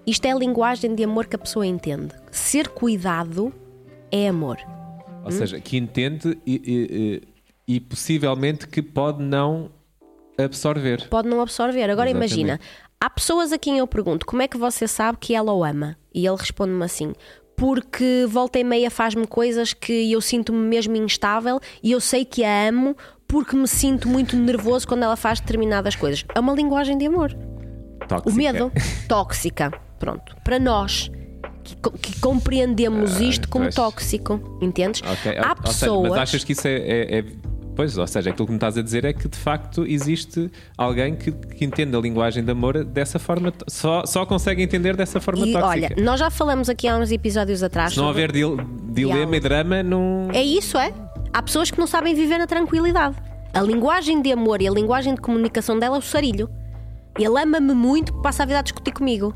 Isto 0.06 0.26
é 0.26 0.32
a 0.32 0.34
linguagem 0.34 0.94
de 0.94 1.04
amor 1.04 1.26
que 1.26 1.36
a 1.36 1.38
pessoa 1.38 1.66
entende. 1.66 2.12
Ser 2.30 2.68
cuidado 2.68 3.52
é 4.10 4.28
amor. 4.28 4.58
Ou 5.22 5.28
hum? 5.28 5.30
seja, 5.30 5.60
que 5.60 5.76
entende 5.76 6.38
e, 6.46 6.54
e, 6.54 7.22
e 7.26 7.29
possivelmente 7.78 8.66
que 8.66 8.82
pode 8.82 9.22
não 9.22 9.70
absorver. 10.38 11.06
Pode 11.08 11.28
não 11.28 11.40
absorver. 11.40 11.90
Agora 11.90 12.08
Exatamente. 12.10 12.32
imagina, 12.32 12.60
há 13.00 13.10
pessoas 13.10 13.52
a 13.52 13.58
quem 13.58 13.78
eu 13.78 13.86
pergunto 13.86 14.26
como 14.26 14.42
é 14.42 14.48
que 14.48 14.56
você 14.56 14.88
sabe 14.88 15.18
que 15.20 15.34
ela 15.34 15.52
o 15.52 15.62
ama? 15.62 15.96
E 16.14 16.26
ele 16.26 16.36
responde-me 16.36 16.82
assim: 16.84 17.12
porque 17.56 18.26
volta 18.28 18.58
e 18.58 18.64
meia 18.64 18.90
faz-me 18.90 19.26
coisas 19.26 19.72
que 19.74 20.10
eu 20.10 20.20
sinto-me 20.20 20.58
mesmo 20.58 20.96
instável 20.96 21.60
e 21.82 21.92
eu 21.92 22.00
sei 22.00 22.24
que 22.24 22.42
a 22.42 22.68
amo 22.68 22.96
porque 23.28 23.54
me 23.54 23.68
sinto 23.68 24.08
muito 24.08 24.34
nervoso 24.36 24.88
quando 24.88 25.04
ela 25.04 25.14
faz 25.16 25.38
determinadas 25.38 25.94
coisas. 25.94 26.24
É 26.34 26.40
uma 26.40 26.52
linguagem 26.54 26.98
de 26.98 27.06
amor. 27.06 27.32
Tóxica. 28.08 28.30
O 28.30 28.34
medo, 28.34 28.72
tóxica. 29.06 29.70
Pronto. 30.00 30.34
Para 30.42 30.58
nós 30.58 31.10
que, 31.62 31.76
que 31.76 32.20
compreendemos 32.20 33.18
Ah, 33.18 33.22
isto 33.22 33.48
como 33.48 33.66
pois. 33.66 33.74
tóxico, 33.76 34.58
entendes? 34.60 35.00
Ok, 35.02 35.38
Há 35.38 35.50
ou 35.50 35.72
seja, 35.72 35.86
pessoas. 35.86 36.08
mas 36.10 36.18
achas 36.18 36.42
que 36.42 36.52
isso 36.52 36.66
é, 36.66 36.72
é- 36.76 37.18
é- 37.18 37.24
Pois, 37.80 37.96
ou 37.96 38.06
seja, 38.06 38.28
aquilo 38.30 38.44
que 38.46 38.52
me 38.52 38.56
estás 38.58 38.76
a 38.76 38.82
dizer 38.82 39.04
é 39.06 39.12
que 39.12 39.26
de 39.26 39.38
facto 39.38 39.86
existe 39.86 40.50
alguém 40.76 41.14
que, 41.16 41.32
que 41.32 41.64
entende 41.64 41.96
a 41.96 42.00
linguagem 42.00 42.44
de 42.44 42.50
amor 42.50 42.84
dessa 42.84 43.18
forma, 43.18 43.52
só, 43.68 44.04
só 44.04 44.26
consegue 44.26 44.62
entender 44.62 44.94
dessa 44.96 45.18
forma 45.18 45.46
E 45.46 45.52
tóxica. 45.52 45.66
olha, 45.94 46.04
nós 46.04 46.20
já 46.20 46.28
falamos 46.30 46.68
aqui 46.68 46.86
há 46.86 46.96
uns 46.98 47.10
episódios 47.10 47.62
atrás. 47.62 47.92
Se 47.92 47.98
não 47.98 48.08
houver 48.08 48.30
dil- 48.32 48.58
dilema 48.92 49.34
e 49.36 49.40
drama, 49.40 49.82
não. 49.82 50.28
É 50.32 50.42
isso, 50.42 50.76
é? 50.76 50.92
Há 51.32 51.42
pessoas 51.42 51.70
que 51.70 51.78
não 51.78 51.86
sabem 51.86 52.14
viver 52.14 52.36
na 52.38 52.46
tranquilidade. 52.46 53.16
A 53.54 53.62
linguagem 53.62 54.20
de 54.20 54.30
amor 54.30 54.60
e 54.60 54.68
a 54.68 54.70
linguagem 54.70 55.14
de 55.14 55.20
comunicação 55.22 55.78
dela 55.78 55.96
é 55.96 55.98
o 55.98 56.02
sarilho. 56.02 56.50
Ele 57.18 57.40
ama-me 57.42 57.72
muito, 57.72 58.12
passa 58.20 58.42
a 58.42 58.46
vida 58.46 58.58
a 58.58 58.62
discutir 58.62 58.92
comigo. 58.92 59.34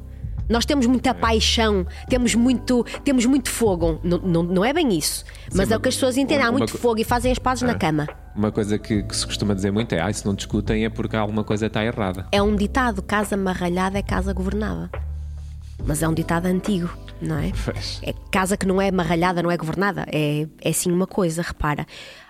Nós 0.50 0.66
temos 0.66 0.86
muita 0.86 1.14
paixão, 1.14 1.86
temos 2.10 2.34
muito, 2.34 2.84
temos 3.02 3.24
muito 3.24 3.48
fogo. 3.48 3.98
Não, 4.04 4.18
não, 4.18 4.42
não 4.42 4.64
é 4.64 4.72
bem 4.74 4.92
isso. 4.96 5.24
Mas 5.54 5.70
é 5.70 5.76
o 5.76 5.80
que 5.80 5.88
as 5.88 5.94
pessoas 5.94 6.18
entendem. 6.18 6.44
Há 6.44 6.52
muito 6.52 6.76
fogo 6.76 7.00
e 7.00 7.04
fazem 7.04 7.32
as 7.32 7.38
pazes 7.38 7.62
na 7.62 7.74
cama. 7.74 8.06
Uma 8.34 8.50
coisa 8.50 8.78
que, 8.78 9.02
que 9.02 9.16
se 9.16 9.26
costuma 9.26 9.54
dizer 9.54 9.70
muito 9.70 9.94
é: 9.94 10.00
ah, 10.00 10.12
se 10.12 10.26
não 10.26 10.34
discutem 10.34 10.84
é 10.84 10.90
porque 10.90 11.16
alguma 11.16 11.44
coisa 11.44 11.66
está 11.66 11.84
errada. 11.84 12.26
É 12.32 12.42
um 12.42 12.56
ditado: 12.56 13.02
casa 13.02 13.36
marralhada 13.36 13.98
é 13.98 14.02
casa 14.02 14.32
governada. 14.32 14.90
Mas 15.86 16.02
é 16.02 16.08
um 16.08 16.14
ditado 16.14 16.46
antigo, 16.46 16.88
não 17.20 17.38
é? 17.38 17.52
Pois. 17.64 18.00
É 18.02 18.12
casa 18.30 18.56
que 18.56 18.66
não 18.66 18.80
é 18.80 18.90
marralhada, 18.90 19.42
não 19.42 19.50
é 19.50 19.56
governada. 19.56 20.06
É, 20.12 20.46
é 20.60 20.72
sim 20.72 20.90
uma 20.90 21.06
coisa, 21.06 21.42
repara. 21.42 21.86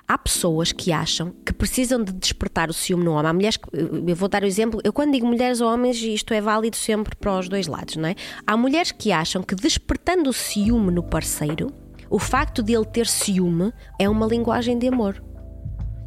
Há 0.07 0.19
pessoas 0.19 0.71
que 0.71 0.93
acham 0.93 1.33
que 1.45 1.53
precisam 1.53 2.03
de 2.03 2.13
despertar 2.13 2.69
o 2.69 2.75
ciúme 2.75 3.05
no 3.05 3.13
homem. 3.13 3.31
Há 3.31 3.33
mulheres 3.33 3.57
que, 3.57 3.69
eu 3.73 4.15
vou 4.17 4.29
dar 4.29 4.43
o 4.43 4.47
exemplo, 4.47 4.81
eu 4.85 4.93
quando 4.93 5.13
digo 5.13 5.27
mulheres 5.27 5.63
ou 5.63 5.73
homens, 5.73 5.97
isto 6.03 6.35
é 6.35 6.43
válido 6.43 6.77
sempre 6.77 7.17
para 7.17 7.39
os 7.39 7.49
dois 7.49 7.67
lados, 7.67 7.97
não 7.97 8.09
é? 8.09 8.15
Há 8.47 8.55
mulheres 8.55 8.93
que 8.93 9.13
acham 9.13 9.43
que 9.43 9.55
despertando 9.55 10.29
o 10.29 10.33
ciúme 10.33 10.91
no 10.91 11.03
parceiro, 11.03 11.73
o 12.11 12.19
facto 12.19 12.63
de 12.63 12.75
ele 12.75 12.85
ter 12.85 13.07
ciúme 13.07 13.73
é 13.99 14.07
uma 14.09 14.27
linguagem 14.27 14.79
de 14.79 14.89
amor. 14.89 15.23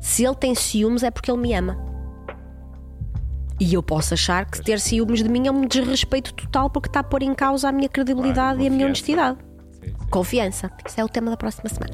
Se 0.07 0.23
ele 0.23 0.35
tem 0.35 0.55
ciúmes 0.55 1.03
é 1.03 1.11
porque 1.11 1.29
ele 1.29 1.41
me 1.41 1.53
ama. 1.53 1.77
E 3.59 3.73
eu 3.73 3.83
posso 3.83 4.13
achar 4.13 4.45
que 4.45 4.61
ter 4.61 4.79
ciúmes 4.79 5.21
de 5.21 5.27
mim 5.27 5.47
é 5.47 5.51
um 5.51 5.65
desrespeito 5.65 6.33
total 6.33 6.69
porque 6.69 6.87
está 6.87 7.01
a 7.01 7.03
pôr 7.03 7.23
em 7.23 7.33
causa 7.33 7.67
a 7.67 7.71
minha 7.73 7.89
credibilidade 7.89 8.55
Claro, 8.57 8.61
e 8.61 8.67
a 8.67 8.69
minha 8.69 8.85
honestidade. 8.85 9.37
Sim, 9.73 9.87
sim. 9.87 9.95
Confiança. 10.09 10.71
Isso 10.87 11.01
é 11.01 11.03
o 11.03 11.09
tema 11.09 11.29
da 11.29 11.35
próxima 11.35 11.69
semana. 11.69 11.93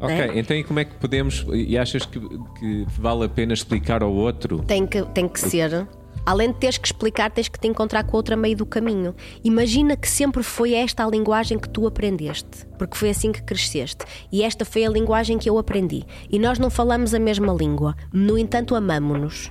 Ok, 0.00 0.16
Né? 0.16 0.38
então 0.38 0.56
e 0.56 0.64
como 0.64 0.80
é 0.80 0.86
que 0.86 0.94
podemos. 0.94 1.44
E 1.52 1.76
achas 1.76 2.06
que, 2.06 2.18
que 2.58 2.86
vale 2.98 3.24
a 3.24 3.28
pena 3.28 3.52
explicar 3.52 4.02
ao 4.02 4.12
outro? 4.12 4.60
Tem 4.60 4.86
que, 4.86 5.02
tem 5.12 5.28
que 5.28 5.38
ser. 5.38 5.86
Além 6.28 6.52
de 6.52 6.58
teres 6.58 6.76
que 6.76 6.86
explicar, 6.86 7.30
tens 7.30 7.48
que 7.48 7.58
te 7.58 7.66
encontrar 7.66 8.04
com 8.04 8.14
outra 8.14 8.36
meio 8.36 8.54
do 8.54 8.66
caminho. 8.66 9.14
Imagina 9.42 9.96
que 9.96 10.06
sempre 10.06 10.42
foi 10.42 10.74
esta 10.74 11.02
a 11.02 11.08
linguagem 11.08 11.58
que 11.58 11.70
tu 11.70 11.86
aprendeste, 11.86 12.66
porque 12.78 12.98
foi 12.98 13.08
assim 13.08 13.32
que 13.32 13.42
cresceste. 13.42 14.04
E 14.30 14.42
esta 14.42 14.62
foi 14.62 14.84
a 14.84 14.90
linguagem 14.90 15.38
que 15.38 15.48
eu 15.48 15.56
aprendi. 15.56 16.04
E 16.28 16.38
nós 16.38 16.58
não 16.58 16.68
falamos 16.68 17.14
a 17.14 17.18
mesma 17.18 17.50
língua. 17.54 17.96
No 18.12 18.36
entanto, 18.36 18.74
amamo-nos. 18.74 19.50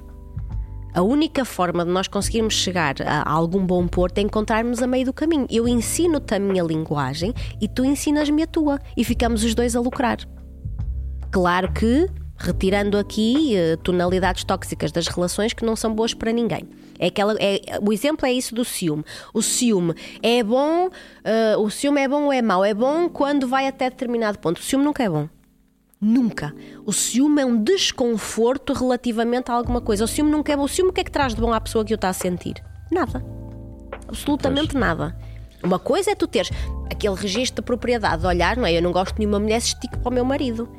A 0.93 1.01
única 1.01 1.43
forma 1.43 1.83
de 1.83 1.89
nós 1.89 2.07
conseguirmos 2.07 2.53
chegar 2.53 2.93
a 3.03 3.27
algum 3.27 3.65
bom 3.65 3.87
porto 3.87 4.19
é 4.19 4.21
encontrarmos 4.21 4.79
a 4.79 4.85
meio 4.85 5.05
do 5.05 5.13
caminho. 5.13 5.47
Eu 5.49 5.67
ensino-te 5.67 6.35
a 6.35 6.39
minha 6.39 6.61
linguagem 6.61 7.33
e 7.59 7.67
tu 7.67 7.83
ensinas-me 7.83 8.43
a 8.43 8.47
tua. 8.47 8.79
E 8.95 9.03
ficamos 9.03 9.43
os 9.43 9.55
dois 9.55 9.75
a 9.75 9.79
lucrar. 9.79 10.19
Claro 11.31 11.73
que 11.73 12.07
retirando 12.37 12.97
aqui 12.97 13.55
eh, 13.55 13.75
tonalidades 13.77 14.43
tóxicas 14.43 14.91
das 14.91 15.07
relações 15.07 15.53
que 15.53 15.65
não 15.65 15.75
são 15.75 15.93
boas 15.93 16.13
para 16.13 16.31
ninguém. 16.31 16.67
É 16.99 17.07
aquela, 17.07 17.35
é, 17.39 17.61
o 17.81 17.91
exemplo 17.91 18.25
é 18.25 18.31
isso 18.31 18.53
do 18.53 18.63
ciúme. 18.63 19.03
O 19.33 19.41
ciúme 19.41 19.93
é 20.21 20.43
bom, 20.43 20.89
eh, 21.23 21.57
o 21.57 21.69
ciúme 21.69 22.01
é 22.01 22.07
bom 22.07 22.25
ou 22.25 22.33
é 22.33 22.41
mau? 22.41 22.63
É 22.63 22.73
bom 22.73 23.09
quando 23.09 23.47
vai 23.47 23.67
até 23.67 23.89
determinado 23.89 24.39
ponto. 24.39 24.59
O 24.59 24.63
ciúme 24.63 24.85
nunca 24.85 25.03
é 25.03 25.09
bom. 25.09 25.27
Nunca. 25.99 26.53
O 26.85 26.93
ciúme 26.93 27.41
é 27.41 27.45
um 27.45 27.61
desconforto 27.61 28.71
relativamente 28.73 29.49
a 29.49 29.55
alguma 29.55 29.81
coisa. 29.81 30.03
O 30.03 30.07
ciúme 30.07 30.29
nunca 30.29 30.53
é 30.53 30.55
bom. 30.55 30.63
O 30.63 30.67
ciúme 30.67 30.91
o 30.91 30.93
que 30.93 31.01
é 31.01 31.03
que 31.03 31.11
traz 31.11 31.33
de 31.33 31.41
bom 31.41 31.51
à 31.51 31.59
pessoa 31.59 31.83
que 31.83 31.93
o 31.93 31.95
está 31.95 32.09
a 32.09 32.13
sentir? 32.13 32.63
Nada. 32.91 33.25
Absolutamente 34.07 34.77
nada. 34.77 35.17
Uma 35.63 35.79
coisa 35.79 36.11
é 36.11 36.15
tu 36.15 36.27
teres 36.27 36.51
aquele 36.91 37.15
registro 37.15 37.61
de 37.61 37.65
propriedade 37.65 38.21
de 38.21 38.27
olhar, 38.27 38.55
não 38.55 38.65
é? 38.65 38.77
Eu 38.77 38.81
não 38.81 38.91
gosto 38.91 39.15
de 39.15 39.19
nenhuma 39.19 39.39
mulher 39.39 39.59
se 39.59 39.69
estique 39.69 39.97
para 39.97 40.09
o 40.09 40.13
meu 40.13 40.23
marido. 40.23 40.69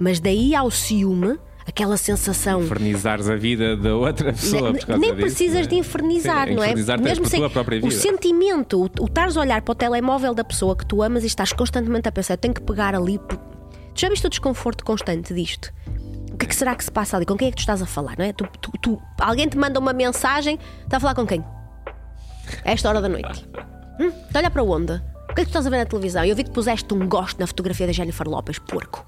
Mas 0.00 0.18
daí 0.18 0.54
ao 0.54 0.70
ciúme, 0.70 1.38
aquela 1.68 1.96
sensação. 1.98 2.62
Infernizares 2.62 3.28
a 3.28 3.36
vida 3.36 3.76
da 3.76 3.94
outra 3.94 4.32
pessoa. 4.32 4.72
Ne- 4.72 4.80
nem 4.96 5.00
disso, 5.10 5.16
precisas 5.16 5.60
né? 5.60 5.66
de 5.66 5.74
infernizar, 5.76 6.48
Sim, 6.48 6.54
não 6.54 6.62
é? 6.64 6.74
Mesmo 6.98 7.26
sem 7.26 7.38
tua 7.38 7.50
própria 7.50 7.84
o 7.86 7.90
sentimento, 7.90 8.80
o, 8.82 9.02
o 9.02 9.04
estares 9.04 9.36
a 9.36 9.40
olhar 9.40 9.60
para 9.60 9.72
o 9.72 9.74
telemóvel 9.74 10.34
da 10.34 10.42
pessoa 10.42 10.74
que 10.74 10.86
tu 10.86 11.02
amas 11.02 11.22
e 11.22 11.26
estás 11.26 11.52
constantemente 11.52 12.08
a 12.08 12.12
pensar, 12.12 12.36
tenho 12.38 12.54
que 12.54 12.62
pegar 12.62 12.94
ali. 12.94 13.18
por-" 13.18 13.36
Tu 13.94 14.00
já 14.00 14.08
viste 14.08 14.26
o 14.26 14.30
desconforto 14.30 14.82
constante 14.84 15.34
disto? 15.34 15.70
O 16.32 16.36
que 16.38 16.46
é 16.46 16.48
que 16.48 16.56
será 16.56 16.74
que 16.74 16.82
se 16.82 16.90
passa 16.90 17.16
ali? 17.18 17.26
Com 17.26 17.36
quem 17.36 17.48
é 17.48 17.50
que 17.50 17.58
tu 17.58 17.60
estás 17.60 17.82
a 17.82 17.86
falar, 17.86 18.16
não 18.18 18.24
é? 18.24 18.32
Tu, 18.32 18.44
tu- 18.60 18.72
tu- 18.80 19.02
alguém 19.20 19.46
te 19.46 19.58
manda 19.58 19.78
uma 19.78 19.92
mensagem, 19.92 20.58
está 20.84 20.96
a 20.96 21.00
falar 21.00 21.14
com 21.14 21.26
quem? 21.26 21.44
A 22.64 22.70
esta 22.72 22.88
hora 22.88 23.02
da 23.02 23.08
noite. 23.08 23.46
Hum? 24.00 24.06
Está 24.08 24.38
a 24.38 24.40
olhar 24.40 24.50
para 24.50 24.62
onde? 24.62 24.92
O 24.94 25.34
que 25.34 25.42
é 25.42 25.44
que 25.44 25.44
tu 25.44 25.48
estás 25.48 25.66
a 25.66 25.70
ver 25.70 25.78
na 25.78 25.84
televisão? 25.84 26.24
Eu 26.24 26.34
vi 26.34 26.44
que 26.44 26.50
puseste 26.50 26.94
um 26.94 27.06
gosto 27.06 27.38
na 27.38 27.46
fotografia 27.46 27.86
da 27.86 27.92
Jennifer 27.92 28.26
Lopes, 28.26 28.58
porco. 28.58 29.06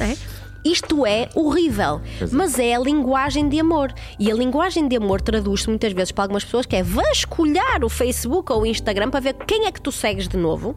É? 0.00 0.16
Isto 0.64 1.06
é 1.06 1.28
horrível, 1.34 2.00
é. 2.20 2.26
mas 2.32 2.58
é 2.58 2.74
a 2.74 2.78
linguagem 2.78 3.48
de 3.48 3.60
amor. 3.60 3.92
E 4.18 4.30
a 4.30 4.34
linguagem 4.34 4.88
de 4.88 4.96
amor 4.96 5.20
traduz-se 5.20 5.68
muitas 5.68 5.92
vezes 5.92 6.12
para 6.12 6.24
algumas 6.24 6.44
pessoas 6.44 6.66
que 6.66 6.76
é 6.76 6.82
vasculhar 6.82 7.84
o 7.84 7.88
Facebook 7.88 8.52
ou 8.52 8.62
o 8.62 8.66
Instagram 8.66 9.10
para 9.10 9.20
ver 9.20 9.34
quem 9.46 9.66
é 9.66 9.72
que 9.72 9.80
tu 9.80 9.92
segues 9.92 10.28
de 10.28 10.36
novo. 10.36 10.76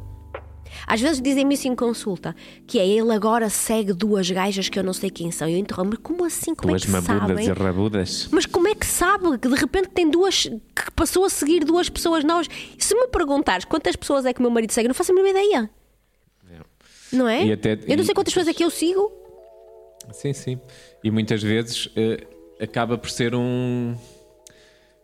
Às 0.88 1.01
vezes 1.01 1.22
dizem-me 1.22 1.56
isso 1.56 1.68
em 1.68 1.75
consulta, 1.75 2.36
que 2.66 2.80
é 2.80 2.88
ele 2.88 3.12
agora 3.12 3.50
segue 3.50 3.94
duas 3.94 4.30
gajas 4.30 4.70
que 4.70 4.80
eu 4.80 4.84
não 4.84 4.94
sei 4.94 5.10
quem 5.10 5.32
são. 5.32 5.48
E 5.48 5.54
eu 5.54 5.60
interrompo, 5.60 5.90
mas 5.92 6.00
como 6.00 6.25
assim? 6.25 6.56
Como 6.56 6.70
Duas 6.70 6.84
é 6.84 6.86
que 6.86 6.92
mabudas 6.92 7.28
sabem? 7.28 7.46
e 7.46 7.51
rabudas. 7.51 8.30
Mas 8.32 8.46
como 8.46 8.68
é 8.68 8.75
que 8.75 8.86
sabe 8.86 9.38
que 9.38 9.48
de 9.48 9.56
repente 9.56 9.90
tem 9.90 10.10
duas 10.10 10.44
que 10.44 10.92
passou 10.96 11.25
a 11.25 11.30
seguir 11.30 11.63
duas 11.63 11.90
pessoas 11.90 12.24
novas? 12.24 12.48
Se 12.78 12.96
me 12.96 13.08
perguntares 13.08 13.66
quantas 13.66 13.96
pessoas 13.96 14.25
é 14.25 14.34
que 14.34 14.40
o 14.40 14.44
meu 14.44 14.51
marido 14.51 14.72
segue, 14.72 14.88
não 14.88 14.96
faço 14.96 15.12
a 15.12 15.16
mínima 15.16 15.38
ideia. 15.38 15.70
Não 17.12 17.27
é? 17.27 17.51
Até- 17.53 17.77
eu 17.88 17.98
não 17.98 18.03
sei 18.03 18.13
quantas 18.13 18.34
pessoas 18.34 18.48
é 18.48 18.53
que 18.53 18.63
eu 18.63 18.70
sigo. 18.70 19.12
Sim, 20.12 20.34
sim. 20.34 20.60
E 21.03 21.12
muitas 21.12 21.41
vezes 21.44 21.89
eh, 21.96 22.24
acaba 22.60 22.98
por 22.98 23.10
ser 23.10 23.36
um. 23.36 23.96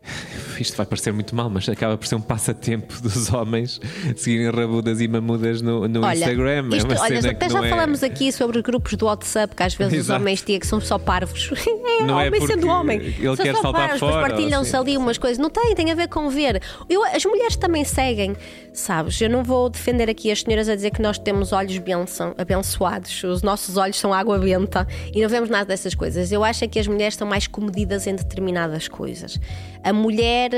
Isto 0.59 0.75
vai 0.77 0.85
parecer 0.85 1.11
muito 1.13 1.35
mal, 1.35 1.49
mas 1.49 1.67
acaba 1.69 1.97
por 1.97 2.07
ser 2.07 2.15
um 2.15 2.21
passatempo 2.21 2.93
dos 3.01 3.31
homens 3.31 3.79
seguirem 4.15 4.49
rabudas 4.49 4.99
e 5.01 5.07
mamudas 5.07 5.61
no, 5.61 5.87
no 5.87 6.01
Olha, 6.03 6.17
Instagram. 6.17 6.69
isto- 6.73 6.91
é 6.93 6.99
olha, 6.99 7.19
até 7.19 7.33
que 7.35 7.49
já 7.49 7.65
é- 7.65 7.69
falamos 7.69 8.01
aqui 8.03 8.31
sobre 8.31 8.61
grupos 8.61 8.93
do 8.95 9.05
WhatsApp 9.05 9.53
que 9.55 9.63
às 9.63 9.75
vezes 9.75 9.93
os 9.93 9.99
Exato. 9.99 10.19
homens 10.21 10.41
tinham 10.41 10.59
que 10.59 10.65
são 10.67 10.79
só 10.81 10.97
parvos. 10.97 11.51
É, 11.99 12.03
Não 12.03 12.19
é 12.21 12.27
homem 12.27 12.41
sendo 12.41 12.51
porque 12.59 12.65
homem. 12.69 12.99
ele 12.99 13.23
São 13.23 13.35
quer 13.37 13.55
só 13.55 13.61
saltar 13.63 13.81
parvos, 13.87 13.99
fora, 13.99 14.11
depois 14.13 14.31
partilham-se 14.33 14.75
assim. 14.75 14.85
ali 14.87 14.97
umas 14.97 15.17
coisas. 15.17 15.39
Não 15.39 15.49
tem, 15.49 15.73
tem 15.73 15.91
a 15.91 15.95
ver 15.95 16.07
com 16.07 16.29
ver. 16.29 16.61
Eu, 16.87 17.03
as 17.03 17.25
mulheres 17.25 17.55
também 17.55 17.83
seguem, 17.83 18.35
sabes? 18.79 19.19
Eu 19.19 19.29
não 19.29 19.43
vou 19.43 19.69
defender 19.69 20.09
aqui 20.09 20.31
as 20.31 20.41
senhoras 20.41 20.69
a 20.69 20.75
dizer 20.75 20.91
que 20.91 21.01
nós 21.01 21.17
temos 21.17 21.51
olhos 21.51 21.77
benção, 21.79 22.33
abençoados, 22.37 23.23
os 23.23 23.41
nossos 23.41 23.77
olhos 23.77 23.97
são 23.97 24.13
água 24.13 24.37
benta 24.37 24.87
e 25.13 25.21
não 25.21 25.29
vemos 25.29 25.49
nada 25.49 25.65
dessas 25.65 25.95
coisas. 25.95 26.31
Eu 26.31 26.43
acho 26.43 26.63
é 26.63 26.67
que 26.67 26.79
as 26.79 26.87
mulheres 26.87 27.15
estão 27.15 27.27
mais 27.27 27.47
comedidas 27.47 28.07
em 28.07 28.15
determinadas 28.15 28.87
coisas. 28.87 29.39
A 29.83 29.91
mulher. 29.91 30.51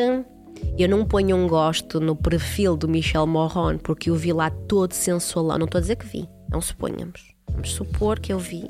Eu 0.77 0.89
não 0.89 1.05
ponho 1.05 1.37
um 1.37 1.47
gosto 1.47 2.01
no 2.01 2.17
perfil 2.17 2.75
do 2.75 2.85
Michel 2.85 3.25
Morron 3.25 3.77
porque 3.77 4.09
eu 4.09 4.15
vi 4.15 4.33
lá 4.33 4.49
todo 4.49 4.91
sensualão. 4.91 5.57
Não 5.57 5.65
estou 5.65 5.79
a 5.79 5.81
dizer 5.81 5.95
que 5.95 6.05
vi, 6.05 6.27
não 6.49 6.59
suponhamos. 6.59 7.33
Vamos 7.49 7.71
supor 7.71 8.19
que 8.19 8.33
eu 8.33 8.37
vi 8.37 8.69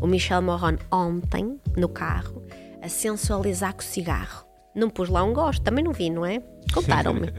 o 0.00 0.06
Michel 0.06 0.40
Morron 0.42 0.76
ontem 0.92 1.58
no 1.76 1.88
carro 1.88 2.44
a 2.80 2.88
sensualizar 2.88 3.74
com 3.74 3.80
o 3.80 3.84
cigarro. 3.84 4.46
Não 4.76 4.88
pus 4.88 5.08
lá 5.08 5.24
um 5.24 5.32
gosto, 5.32 5.62
também 5.62 5.82
não 5.82 5.92
vi, 5.92 6.08
não 6.08 6.24
é? 6.24 6.40
Contaram-me. 6.72 7.32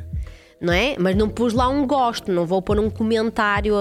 Não 0.66 0.74
é? 0.74 0.96
Mas 0.98 1.16
não 1.16 1.30
pus 1.30 1.54
lá 1.54 1.70
um 1.70 1.86
gosto, 1.86 2.32
não 2.32 2.44
vou 2.44 2.60
pôr 2.60 2.80
um 2.80 2.90
comentário. 2.90 3.76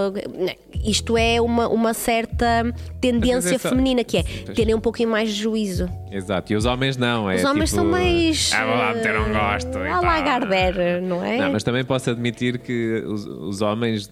Isto 0.84 1.16
é 1.16 1.40
uma, 1.40 1.66
uma 1.66 1.94
certa 1.94 2.74
tendência 3.00 3.54
é 3.54 3.58
só- 3.58 3.70
feminina 3.70 4.04
que 4.04 4.18
é 4.18 4.22
terem 4.54 4.74
um 4.74 4.80
pouquinho 4.80 5.08
mais 5.08 5.30
de 5.30 5.40
juízo. 5.42 5.88
Exato. 6.12 6.52
E 6.52 6.56
os 6.56 6.66
homens 6.66 6.98
não. 6.98 7.30
É 7.30 7.36
Os 7.36 7.44
homens 7.44 7.70
tipo, 7.70 7.80
são 7.82 7.90
mais. 7.90 8.52
Ah, 8.52 8.66
vou 8.66 8.74
lá 8.76 8.92
meter 8.94 9.18
um 9.18 9.32
gosto. 9.32 9.78
A 9.78 9.88
tal. 9.88 10.02
Lagardère, 10.04 11.00
não 11.00 11.24
é? 11.24 11.38
Não, 11.38 11.52
mas 11.52 11.62
também 11.64 11.84
posso 11.86 12.10
admitir 12.10 12.58
que 12.58 13.02
os, 13.06 13.24
os 13.24 13.62
homens 13.62 14.10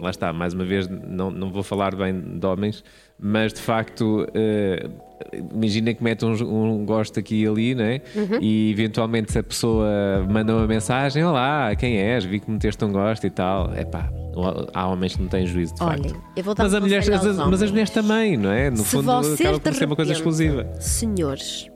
lá 0.00 0.08
está, 0.08 0.32
mais 0.32 0.54
uma 0.54 0.64
vez, 0.64 0.88
não, 0.88 1.30
não 1.30 1.50
vou 1.52 1.62
falar 1.62 1.94
bem 1.94 2.18
de 2.38 2.46
homens, 2.46 2.82
mas 3.18 3.52
de 3.52 3.60
facto, 3.60 4.26
uh, 4.28 5.44
imagina 5.54 5.94
que 5.94 6.02
mete 6.02 6.24
um, 6.24 6.32
um, 6.32 6.84
gosto 6.84 7.18
aqui 7.18 7.42
e 7.42 7.46
ali, 7.46 7.74
né? 7.74 8.00
Uhum. 8.14 8.38
E 8.40 8.70
eventualmente 8.70 9.32
se 9.32 9.38
a 9.38 9.42
pessoa 9.42 10.26
manda 10.28 10.54
uma 10.54 10.66
mensagem: 10.66 11.24
Olá, 11.24 11.74
quem 11.76 11.96
és? 11.96 12.24
Vi 12.24 12.40
que 12.40 12.50
meteste 12.50 12.84
um 12.84 12.92
gosto 12.92 13.26
e 13.26 13.30
tal. 13.30 13.72
É 13.74 13.84
pá. 13.84 14.10
Há 14.72 14.88
homens 14.88 15.14
que 15.14 15.22
não 15.22 15.28
têm 15.28 15.46
juízo, 15.46 15.76
de 15.76 15.82
Olhem, 15.84 16.08
facto. 16.08 16.24
eu 16.36 16.42
vou 16.42 16.54
dar 16.56 16.64
mas, 16.64 16.74
um 16.74 16.80
mulher, 16.80 16.98
as, 16.98 17.36
mas 17.36 17.62
as 17.62 17.70
mulheres 17.70 17.90
também, 17.90 18.36
não 18.36 18.50
é? 18.50 18.68
No 18.68 18.78
se 18.78 18.84
fundo, 18.84 19.12
acaba 19.12 19.60
por 19.60 19.74
ser 19.74 19.84
uma 19.84 19.94
coisa 19.94 20.12
exclusiva. 20.12 20.66
Senhores, 20.80 21.70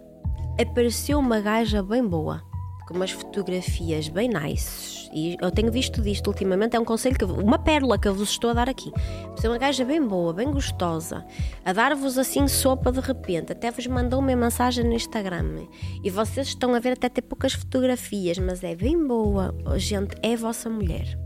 apareceu 0.60 1.20
uma 1.20 1.40
gaja 1.40 1.84
bem 1.84 2.04
boa, 2.04 2.42
com 2.88 2.94
umas 2.94 3.10
fotografias 3.10 4.08
bem 4.08 4.30
nice 4.30 5.10
e 5.12 5.36
eu 5.40 5.50
tenho 5.50 5.70
visto 5.70 6.00
disto 6.00 6.28
ultimamente, 6.28 6.74
é 6.74 6.80
um 6.80 6.84
conselho, 6.84 7.16
que, 7.18 7.24
uma 7.24 7.58
pérola 7.58 7.98
que 7.98 8.08
eu 8.08 8.14
vos 8.14 8.30
estou 8.30 8.50
a 8.50 8.54
dar 8.54 8.68
aqui. 8.68 8.90
Você 9.30 9.46
é 9.46 9.50
uma 9.50 9.58
gaja 9.58 9.84
bem 9.84 10.02
boa, 10.06 10.32
bem 10.32 10.50
gostosa, 10.50 11.24
a 11.64 11.72
dar-vos 11.72 12.16
assim 12.16 12.48
sopa 12.48 12.90
de 12.90 13.00
repente, 13.00 13.52
até 13.52 13.70
vos 13.70 13.86
mandou 13.86 14.20
uma 14.20 14.34
mensagem 14.34 14.84
no 14.84 14.92
Instagram 14.92 15.66
e 16.02 16.10
vocês 16.10 16.48
estão 16.48 16.74
a 16.74 16.78
ver 16.78 16.92
até 16.92 17.08
ter 17.08 17.22
poucas 17.22 17.52
fotografias, 17.52 18.38
mas 18.38 18.64
é 18.64 18.74
bem 18.74 19.06
boa, 19.06 19.54
gente, 19.76 20.16
é 20.22 20.32
a 20.32 20.36
vossa 20.36 20.70
mulher. 20.70 21.18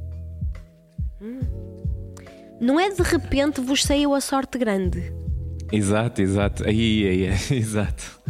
Hum. 1.21 1.41
Não 2.61 2.79
é 2.79 2.91
de 2.91 3.03
repente 3.03 3.61
vos 3.61 3.85
saiu 3.85 4.15
a 4.15 4.21
sorte 4.21 4.59
grande. 4.59 5.13
Exato, 5.71 6.21
exato. 6.21 6.69
Aí, 6.69 7.09
aí 7.09 7.27
exato. 7.57 8.22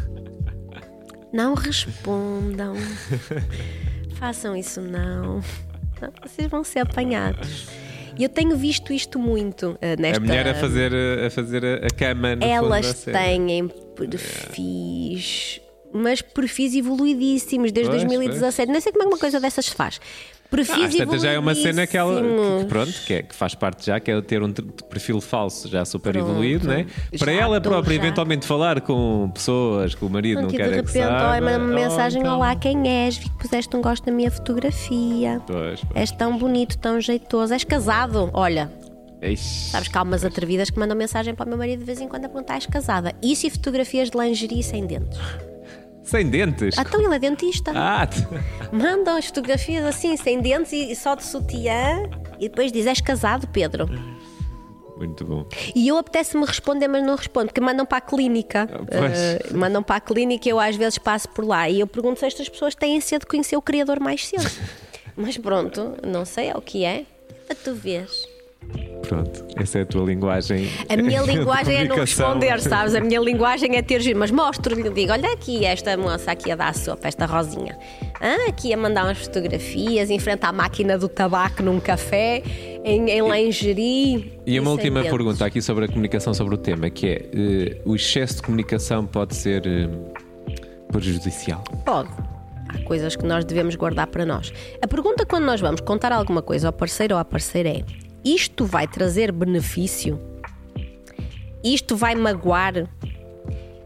Não 1.33 1.55
respondam. 1.55 2.75
façam 4.19 4.55
isso 4.55 4.81
não. 4.81 5.41
não. 6.01 6.13
Vocês 6.23 6.49
vão 6.49 6.63
ser 6.63 6.81
apanhados. 6.81 7.69
E 8.19 8.23
eu 8.23 8.29
tenho 8.29 8.57
visto 8.57 8.93
isto 8.93 9.19
muito 9.19 9.71
uh, 9.71 9.79
nesta... 10.01 10.19
A 10.19 10.21
mulher 10.21 10.47
a 10.49 10.55
fazer, 10.55 10.93
a, 10.95 11.31
fazer 11.31 11.65
a 11.65 11.89
cama 11.89 12.37
no 12.37 12.45
Elas 12.45 13.05
têm 13.05 13.69
perfis... 13.97 15.61
Mas 15.93 16.23
perfis 16.23 16.75
evoluidíssimos 16.75 17.73
desde 17.73 17.91
pois, 17.91 18.03
2017. 18.05 18.57
Pois. 18.57 18.69
Nem 18.69 18.81
sei 18.81 18.93
como 18.93 19.03
é 19.03 19.07
que 19.07 19.13
uma 19.15 19.21
coisa 19.21 19.41
dessas 19.41 19.67
se 19.67 19.75
faz 19.75 20.01
perfis 20.53 21.01
ah, 21.01 21.17
já 21.17 21.31
é 21.31 21.39
uma 21.39 21.55
cena 21.55 21.87
que 21.87 21.97
ela 21.97 22.21
que, 22.21 22.67
pronto, 22.67 22.93
que, 23.07 23.15
é, 23.15 23.23
que 23.23 23.35
faz 23.35 23.55
parte 23.55 23.87
já, 23.87 23.99
que 23.99 24.11
é 24.11 24.21
ter 24.21 24.43
um 24.43 24.53
perfil 24.53 25.19
falso 25.19 25.67
já 25.67 25.83
super 25.87 26.13
pronto. 26.13 26.29
evoluído, 26.29 26.69
né? 26.69 26.87
Para 27.19 27.33
ela 27.33 27.59
própria, 27.59 27.97
já. 27.97 28.03
eventualmente 28.03 28.47
falar 28.47 28.83
com 28.83 29.31
pessoas 29.33 29.95
que 29.95 30.05
o 30.05 30.11
marido 30.11 30.43
Porque 30.43 30.59
não 30.59 30.65
quer 30.65 30.71
de 30.71 30.77
repente, 30.77 30.99
olha, 30.99 31.41
uma 31.41 31.59
mensagem: 31.59 32.21
então... 32.21 32.37
Olá, 32.37 32.55
quem 32.55 32.87
és? 32.87 33.17
Vi 33.17 33.31
que 33.31 33.39
puseste 33.39 33.75
um 33.75 33.81
gosto 33.81 34.07
na 34.07 34.13
minha 34.13 34.31
fotografia. 34.31 35.41
Pois, 35.47 35.81
pois, 35.81 35.97
és 35.97 36.11
tão 36.11 36.37
bonito, 36.37 36.77
tão 36.77 37.01
jeitoso. 37.01 37.55
És 37.55 37.65
casado? 37.65 38.31
Olha, 38.35 38.71
Ixi, 39.23 39.71
Sabes 39.71 39.89
que 39.89 39.97
há 39.97 40.03
umas 40.03 40.25
atrevidas 40.25 40.69
que 40.69 40.79
mandam 40.79 40.97
mensagem 40.97 41.35
para 41.35 41.47
o 41.47 41.49
meu 41.49 41.57
marido 41.57 41.79
de 41.79 41.85
vez 41.87 42.01
em 42.01 42.09
quando 42.09 42.27
a 42.27 42.29
perguntar: 42.29 42.55
és 42.55 42.67
casada? 42.67 43.15
Isso 43.23 43.47
e 43.47 43.51
fotografias 43.51 44.11
de 44.11 44.19
lingerie 44.19 44.63
sem 44.63 44.85
dentes. 44.85 45.19
Sem 46.03 46.29
dentes? 46.29 46.77
Ah, 46.79 46.83
então 46.83 47.01
ele 47.01 47.15
é 47.15 47.19
dentista. 47.19 47.73
Ah. 47.75 48.09
Mandam 48.73 49.17
as 49.17 49.27
fotografias 49.27 49.85
assim, 49.85 50.17
sem 50.17 50.41
dentes 50.41 50.73
e 50.73 50.95
só 50.95 51.15
de 51.15 51.25
sutiã. 51.25 52.03
E 52.39 52.49
depois 52.49 52.73
diz: 52.73 52.87
És 52.87 53.01
casado, 53.01 53.47
Pedro? 53.49 53.89
Muito 54.97 55.25
bom. 55.25 55.47
E 55.75 55.89
eu 55.89 55.97
apetece-me 55.97 56.45
responder, 56.45 56.87
mas 56.87 57.05
não 57.05 57.17
respondo, 57.17 57.47
porque 57.47 57.61
mandam 57.61 57.85
para 57.85 57.99
a 57.99 58.01
clínica. 58.01 58.69
Uh, 58.73 59.57
mandam 59.57 59.83
para 59.83 59.97
a 59.97 60.01
clínica 60.01 60.49
e 60.49 60.53
eu 60.53 60.61
às 60.61 60.77
vezes 60.77 60.99
passo 60.99 61.29
por 61.29 61.45
lá. 61.45 61.69
E 61.69 61.81
eu 61.81 61.87
pergunto 61.87 62.21
se 62.21 62.27
estas 62.27 62.49
pessoas 62.49 62.75
têm 62.75 63.01
cedo 63.01 63.23
de 63.23 63.27
conhecer 63.27 63.57
o 63.57 63.63
Criador 63.63 63.99
mais 63.99 64.27
cedo. 64.27 64.49
mas 65.17 65.37
pronto, 65.37 65.97
não 66.07 66.25
sei, 66.25 66.51
é 66.51 66.57
o 66.57 66.61
que 66.61 66.85
é. 66.85 67.05
A 67.51 67.55
tu 67.55 67.75
vês. 67.75 68.32
Pronto, 69.03 69.45
essa 69.57 69.81
é 69.81 69.83
a 69.83 69.87
tua 69.87 70.05
linguagem. 70.05 70.69
A 70.89 70.97
minha 70.97 71.23
linguagem 71.27 71.77
é 71.77 71.85
não 71.85 71.97
responder, 71.97 72.61
sabes? 72.61 72.95
A 72.95 73.01
minha 73.01 73.21
linguagem 73.21 73.77
é 73.77 73.83
ter 73.83 74.01
giro, 74.01 74.19
mas 74.19 74.31
mostro-lhe, 74.31 74.89
digo: 74.91 75.13
olha 75.13 75.33
aqui 75.33 75.65
esta 75.65 75.97
moça 75.97 76.31
aqui 76.31 76.51
a 76.51 76.57
dar 76.57 76.75
sopa, 76.75 77.09
esta 77.09 77.27
rosinha. 77.27 77.79
Ah, 78.21 78.49
aqui 78.49 78.73
a 78.73 78.77
mandar 78.77 79.05
umas 79.05 79.19
fotografias, 79.19 80.09
em 80.09 80.19
frente 80.19 80.45
à 80.45 80.53
máquina 80.53 80.97
do 80.97 81.09
tabaco 81.09 81.63
num 81.63 81.81
café, 81.81 82.43
em, 82.85 83.11
em 83.11 83.29
lingerie. 83.29 84.39
E 84.47 84.59
uma 84.59 84.71
última 84.71 85.03
pergunta 85.03 85.45
aqui 85.45 85.61
sobre 85.61 85.85
a 85.87 85.89
comunicação 85.89 86.33
sobre 86.33 86.55
o 86.55 86.59
tema, 86.59 86.89
que 86.89 87.07
é: 87.09 87.81
uh, 87.85 87.91
o 87.91 87.97
excesso 87.97 88.37
de 88.37 88.43
comunicação 88.43 89.05
pode 89.05 89.35
ser 89.35 89.63
uh, 89.67 90.13
prejudicial? 90.91 91.65
Pode. 91.85 92.11
Há 92.69 92.83
coisas 92.85 93.17
que 93.17 93.25
nós 93.25 93.45
devemos 93.45 93.75
guardar 93.75 94.07
para 94.07 94.25
nós. 94.25 94.53
A 94.81 94.87
pergunta 94.87 95.27
quando 95.27 95.45
nós 95.45 95.61
vamos 95.61 95.81
contar 95.81 96.13
alguma 96.13 96.41
coisa 96.41 96.69
ao 96.69 96.73
parceiro 96.73 97.15
ou 97.15 97.21
à 97.21 97.25
parceira 97.25 97.69
é: 97.69 97.85
isto 98.25 98.65
vai 98.65 98.87
trazer 98.87 99.33
benefício? 99.33 100.19
Isto 101.63 101.97
vai 101.97 102.15
magoar? 102.15 102.89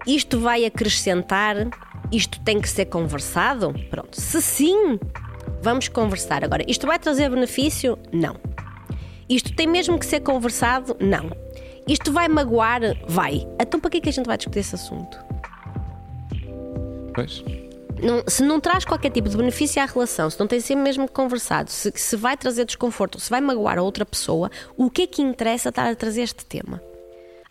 Isto 0.07 0.41
vai 0.41 0.65
acrescentar? 0.65 1.69
Isto 2.13 2.41
tem 2.41 2.61
que 2.61 2.69
ser 2.69 2.87
conversado? 2.87 3.75
Pronto. 3.91 4.21
Se 4.21 4.41
sim, 4.41 4.99
vamos 5.63 5.89
conversar. 5.89 6.45
Agora, 6.45 6.65
isto 6.69 6.87
vai 6.87 6.99
trazer 6.99 7.31
benefício? 7.31 7.99
Não. 8.13 8.37
Isto 9.29 9.55
tem 9.55 9.67
mesmo 9.67 9.99
que 9.99 10.07
ser 10.07 10.21
conversado? 10.21 10.97
Não. 11.01 11.31
Isto 11.89 12.13
vai 12.13 12.29
magoar? 12.29 12.81
Vai. 13.09 13.47
Então, 13.61 13.81
para 13.81 13.91
que 13.91 13.99
é 13.99 14.01
que 14.01 14.09
a 14.09 14.13
gente 14.13 14.27
vai 14.27 14.37
discutir 14.37 14.61
esse 14.61 14.75
assunto? 14.75 15.19
Pois 17.15 17.43
não, 18.03 18.23
se 18.27 18.43
não 18.43 18.61
traz 18.61 18.85
qualquer 18.85 19.11
tipo 19.11 19.29
de 19.29 19.37
benefício 19.37 19.81
à 19.83 19.87
relação, 19.87 20.29
se 20.29 20.39
não 20.39 20.47
tem 20.47 20.61
sempre 20.61 20.85
mesmo 20.85 21.11
conversado, 21.11 21.71
se, 21.71 21.93
se 21.95 22.17
vai 22.17 22.37
trazer 22.37 22.65
desconforto, 22.65 23.19
se 23.21 23.31
vai 23.31 23.41
magoar 23.41 23.79
a 23.79 23.83
outra 23.83 24.05
pessoa, 24.05 24.51
o 24.77 24.91
que 24.91 25.03
é 25.03 25.07
que 25.07 25.23
interessa 25.23 25.71
estar 25.71 25.89
a 25.91 25.95
trazer 25.95 26.23
este 26.23 26.45
tema? 26.45 26.81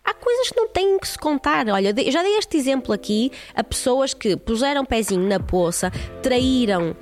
Há 0.04 0.14
coisas 0.14 0.50
que 0.50 0.56
não 0.56 0.68
têm 0.68 0.98
que 1.00 1.08
se 1.08 1.18
contar. 1.18 1.68
Olha, 1.68 1.92
já 2.12 2.22
dei 2.22 2.38
este 2.38 2.56
exemplo 2.56 2.92
aqui 2.92 3.32
a 3.52 3.64
pessoas 3.64 4.14
que 4.14 4.36
puseram 4.36 4.84
pezinho 4.84 5.28
na 5.28 5.40
poça, 5.40 5.90
traíram 6.22 6.94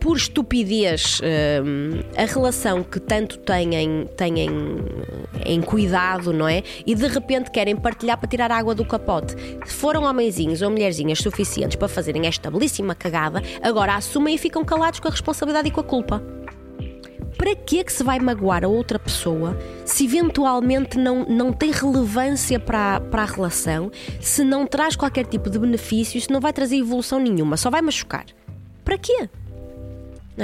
por 0.00 0.16
estupidez 0.16 1.20
hum, 1.22 2.00
a 2.16 2.24
relação 2.24 2.82
que 2.82 2.98
tanto 2.98 3.38
têm, 3.38 4.06
têm 4.16 4.36
em 5.44 5.60
cuidado, 5.60 6.32
não 6.32 6.48
é? 6.48 6.62
E 6.86 6.94
de 6.94 7.06
repente 7.06 7.50
querem 7.50 7.76
partilhar 7.76 8.18
para 8.18 8.28
tirar 8.28 8.50
água 8.50 8.74
do 8.74 8.84
capote. 8.84 9.36
Foram 9.66 10.04
homenzinhos 10.04 10.62
ou 10.62 10.70
mulherzinhas 10.70 11.18
suficientes 11.18 11.76
para 11.76 11.88
fazerem 11.88 12.26
esta 12.26 12.50
belíssima 12.50 12.94
cagada, 12.94 13.42
agora 13.62 13.94
assumem 13.94 14.34
e 14.34 14.38
ficam 14.38 14.64
calados 14.64 15.00
com 15.00 15.08
a 15.08 15.10
responsabilidade 15.10 15.68
e 15.68 15.70
com 15.70 15.80
a 15.80 15.84
culpa. 15.84 16.22
Para 17.36 17.54
que 17.54 17.78
é 17.78 17.84
que 17.84 17.92
se 17.92 18.02
vai 18.02 18.18
magoar 18.18 18.64
a 18.64 18.68
outra 18.68 18.98
pessoa 18.98 19.56
se 19.84 20.04
eventualmente 20.04 20.98
não, 20.98 21.24
não 21.24 21.52
tem 21.52 21.70
relevância 21.70 22.60
para, 22.60 22.96
a, 22.96 23.00
para 23.00 23.22
a 23.22 23.26
relação, 23.26 23.90
se 24.20 24.44
não 24.44 24.66
traz 24.66 24.94
qualquer 24.94 25.24
tipo 25.26 25.48
de 25.48 25.58
benefício, 25.58 26.20
se 26.20 26.30
não 26.30 26.40
vai 26.40 26.52
trazer 26.52 26.76
evolução 26.76 27.18
nenhuma, 27.18 27.56
só 27.56 27.70
vai 27.70 27.80
machucar? 27.80 28.26
Para 28.84 28.98
quê? 28.98 29.28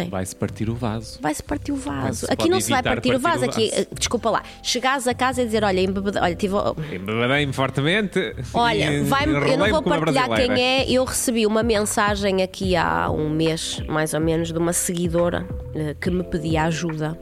É? 0.00 0.04
Vai-se 0.06 0.34
partir 0.34 0.68
o 0.68 0.74
vaso. 0.74 1.18
Vai-se 1.20 1.42
partir 1.42 1.72
o 1.72 1.76
vaso. 1.76 2.26
Aqui 2.30 2.48
não 2.48 2.60
se 2.60 2.70
vai 2.70 2.82
partir, 2.82 3.10
partir 3.10 3.16
o 3.16 3.20
vaso. 3.20 3.44
O 3.44 3.46
vaso. 3.46 3.50
Aqui, 3.50 3.70
eh, 3.72 3.86
desculpa 3.98 4.30
lá, 4.30 4.42
chegares 4.62 5.06
a 5.06 5.14
casa 5.14 5.42
e 5.42 5.46
dizer: 5.46 5.64
Olha, 5.64 5.80
embebedei, 5.80 6.20
olha, 6.20 6.34
tive. 6.34 6.54
Embebedei-me 6.92 7.52
fortemente. 7.52 8.34
Olha, 8.52 9.04
vai 9.04 9.24
eu 9.24 9.58
não 9.58 9.68
vou 9.70 9.82
partilhar 9.82 10.28
quem 10.34 10.62
é. 10.62 10.90
Eu 10.90 11.04
recebi 11.04 11.46
uma 11.46 11.62
mensagem 11.62 12.42
aqui 12.42 12.76
há 12.76 13.10
um 13.10 13.30
mês, 13.30 13.82
mais 13.88 14.14
ou 14.14 14.20
menos, 14.20 14.52
de 14.52 14.58
uma 14.58 14.72
seguidora 14.72 15.46
eh, 15.74 15.94
que 16.00 16.10
me 16.10 16.22
pedia 16.22 16.64
ajuda 16.64 17.16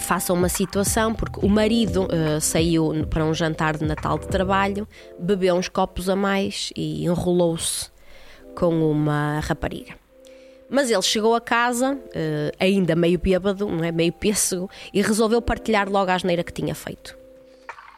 faça 0.00 0.32
uma 0.32 0.48
situação, 0.48 1.14
porque 1.14 1.44
o 1.44 1.48
marido 1.48 2.04
uh, 2.04 2.40
saiu 2.40 3.06
para 3.08 3.24
um 3.24 3.34
jantar 3.34 3.76
de 3.76 3.84
Natal 3.84 4.18
de 4.18 4.26
trabalho, 4.26 4.88
bebeu 5.18 5.54
uns 5.54 5.68
copos 5.68 6.08
a 6.08 6.16
mais 6.16 6.72
e 6.74 7.04
enrolou-se 7.04 7.90
com 8.56 8.90
uma 8.90 9.40
rapariga. 9.40 9.94
Mas 10.70 10.90
ele 10.90 11.02
chegou 11.02 11.34
a 11.34 11.40
casa, 11.40 11.94
uh, 11.94 12.56
ainda 12.58 12.94
meio 12.94 13.18
bêbado, 13.18 13.66
não 13.66 13.82
é? 13.84 13.90
meio 13.90 14.12
pêssego, 14.12 14.70
e 14.94 15.02
resolveu 15.02 15.42
partilhar 15.42 15.88
logo 15.90 16.10
a 16.10 16.14
asneira 16.14 16.44
que 16.44 16.52
tinha 16.52 16.74
feito. 16.74 17.18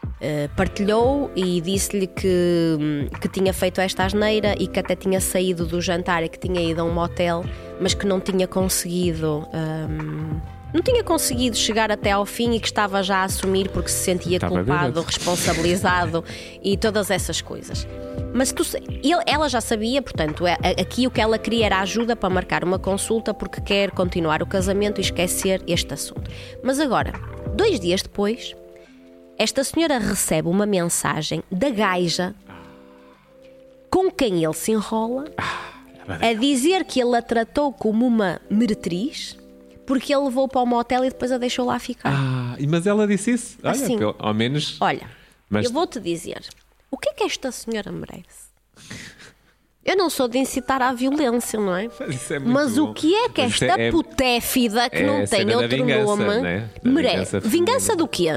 Uh, 0.05 0.49
partilhou 0.57 1.31
e 1.37 1.61
disse-lhe 1.61 2.07
que, 2.07 3.09
que 3.21 3.29
tinha 3.29 3.53
feito 3.53 3.81
esta 3.81 4.05
asneira 4.05 4.55
e 4.59 4.67
que 4.67 4.79
até 4.81 4.97
tinha 4.97 5.21
saído 5.21 5.67
do 5.67 5.81
jantar 5.81 6.23
e 6.25 6.29
que 6.29 6.39
tinha 6.39 6.63
ido 6.63 6.81
a 6.81 6.85
um 6.85 6.93
motel, 6.93 7.45
mas 7.81 7.93
que 7.93 8.07
não 8.07 8.19
tinha 8.21 8.47
conseguido. 8.47 9.47
Um, 9.53 10.62
não 10.73 10.81
tinha 10.83 11.05
conseguido 11.05 11.57
chegar 11.57 11.91
até 11.91 12.13
ao 12.13 12.25
fim 12.25 12.55
e 12.55 12.61
que 12.61 12.67
estava 12.67 13.03
já 13.03 13.19
a 13.19 13.25
assumir 13.25 13.69
porque 13.69 13.89
se 13.89 14.05
sentia 14.05 14.37
estava 14.37 14.55
culpado, 14.55 15.03
responsabilizado 15.03 16.25
e 16.63 16.77
todas 16.77 17.11
essas 17.11 17.41
coisas. 17.41 17.87
Mas 18.35 18.53
tu, 18.53 18.63
ele, 19.03 19.23
ela 19.27 19.49
já 19.49 19.61
sabia, 19.61 20.01
portanto, 20.01 20.47
é, 20.47 20.57
aqui 20.81 21.07
o 21.07 21.11
que 21.11 21.21
ela 21.21 21.39
queria 21.39 21.67
era 21.67 21.81
ajuda 21.81 22.17
para 22.17 22.31
marcar 22.31 22.65
uma 22.65 22.79
consulta 22.79 23.35
porque 23.35 23.61
quer 23.61 23.91
continuar 23.91 24.43
o 24.43 24.47
casamento 24.47 24.99
e 24.99 25.03
esquecer 25.03 25.63
este 25.67 25.93
assunto. 25.93 26.31
Mas 26.63 26.81
agora, 26.81 27.13
dois 27.55 27.79
dias 27.79 28.03
depois, 28.03 28.57
esta 29.39 29.63
senhora 29.63 29.99
recebe 29.99 30.49
uma 30.49 30.65
mensagem 30.65 31.43
da 31.51 31.69
gaja 31.69 32.35
com 33.91 34.11
quem 34.11 34.43
ele 34.43 34.55
se 34.55 34.73
enrola 34.73 35.27
a 36.09 36.33
dizer 36.33 36.85
que 36.85 37.01
ele 37.01 37.17
a 37.17 37.23
tratou 37.23 37.73
como 37.73 38.07
uma 38.07 38.41
meretriz 38.49 39.37
porque 39.87 40.15
ele 40.15 40.25
levou 40.25 40.47
para 40.49 40.61
o 40.61 40.67
motel 40.67 41.05
e 41.05 41.09
depois 41.09 41.31
a 41.33 41.39
deixou 41.39 41.67
lá 41.67 41.79
ficar. 41.79 42.11
Ah 42.13 42.57
mas 42.67 42.87
ela 42.87 43.07
disse 43.07 43.33
isso? 43.33 43.59
Olha, 43.63 43.73
Assim. 43.73 43.99
pelo- 43.99 44.17
ao 44.19 44.33
menos. 44.35 44.77
Olha, 44.81 45.09
Mas- 45.49 45.67
eu 45.67 45.73
vou-te 45.73 45.99
dizer, 46.01 46.41
o 46.91 46.97
que 46.97 47.09
é 47.11 47.13
que 47.13 47.25
esta 47.25 47.51
senhora 47.53 47.91
merece? 47.91 48.51
Eu 49.85 49.97
não 49.97 50.09
sou 50.09 50.29
de 50.29 50.39
incitar 50.39 50.81
à 50.81 50.93
violência, 50.93 51.59
não 51.59 51.75
é? 51.75 51.87
É 51.87 52.39
Mas 52.39 52.77
bom. 52.77 52.91
o 52.91 52.95
que 52.95 53.13
é 53.15 53.29
que 53.29 53.41
esta 53.41 53.67
é- 53.81 53.91
putéfida 53.91 54.89
que 54.89 54.99
é 54.99 55.03
não 55.05 55.25
tem 55.27 55.53
outro 55.57 55.69
vingança, 55.77 56.05
nome 56.17 56.41
né? 56.41 56.71
Merece? 56.85 57.41
vingança 57.41 57.97
do 57.97 58.07
quê? 58.07 58.29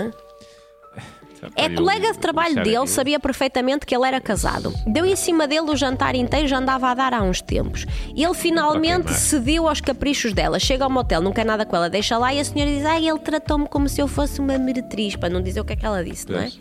É 1.56 1.66
Eu- 1.68 1.76
colega 1.76 2.12
de 2.12 2.18
trabalho 2.20 2.56
dele, 2.64 2.80
que- 2.82 2.90
sabia 2.90 3.20
perfeitamente 3.20 3.86
que 3.86 3.96
ele 3.96 4.08
era 4.08 4.20
casado. 4.22 4.74
Deu 4.88 5.06
em 5.06 5.16
cima 5.16 5.48
dele 5.48 5.70
o 5.70 5.76
jantar 5.76 6.16
inteiro, 6.16 6.48
já 6.48 6.58
andava 6.58 6.88
a 6.90 6.94
dar 6.94 7.14
há 7.14 7.22
uns 7.22 7.42
tempos. 7.42 7.86
Ele 8.16 8.34
finalmente 8.34 9.14
cedeu 9.14 9.68
aos 9.68 9.82
caprichos 9.82 10.34
dela. 10.34 10.60
Chega 10.60 10.84
ao 10.84 10.90
motel, 10.90 11.22
não 11.22 11.32
quer 11.32 11.46
nada 11.46 11.66
com 11.66 11.76
ela, 11.76 11.90
deixa 11.90 12.18
lá 12.18 12.34
e 12.34 12.40
a 12.40 12.46
senhora 12.46 12.72
diz: 12.72 12.86
Ai, 12.86 13.08
ele 13.08 13.20
tratou-me 13.20 13.68
como 13.68 13.88
se 13.90 14.02
eu 14.02 14.08
fosse 14.08 14.40
uma 14.40 14.58
meretriz, 14.58 15.16
para 15.16 15.30
não 15.30 15.42
dizer 15.42 15.60
o 15.60 15.66
que 15.66 15.74
é 15.74 15.76
que 15.76 15.86
ela 15.86 16.04
disse, 16.04 16.30
não 16.32 16.40
é? 16.40 16.52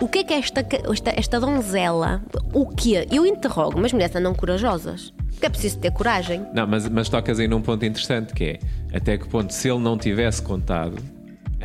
O 0.00 0.06
que 0.06 0.18
é 0.18 0.24
que 0.24 0.34
esta, 0.34 0.64
esta, 0.92 1.10
esta 1.16 1.40
donzela, 1.40 2.22
o 2.52 2.66
quê? 2.66 3.06
Eu 3.10 3.24
interrogo, 3.24 3.80
mas 3.80 3.92
mulheres 3.94 4.14
andam 4.14 4.34
corajosas. 4.34 5.10
Porque 5.30 5.46
é 5.46 5.48
preciso 5.48 5.78
ter 5.78 5.90
coragem. 5.90 6.46
Não, 6.54 6.66
mas, 6.66 6.86
mas 6.88 7.08
tocas 7.08 7.38
aí 7.40 7.48
num 7.48 7.62
ponto 7.62 7.84
interessante 7.84 8.32
que 8.34 8.44
é 8.44 8.96
até 8.96 9.16
que 9.16 9.26
ponto, 9.26 9.52
se 9.52 9.68
ele 9.68 9.78
não 9.80 9.96
tivesse 9.96 10.42
contado, 10.42 10.96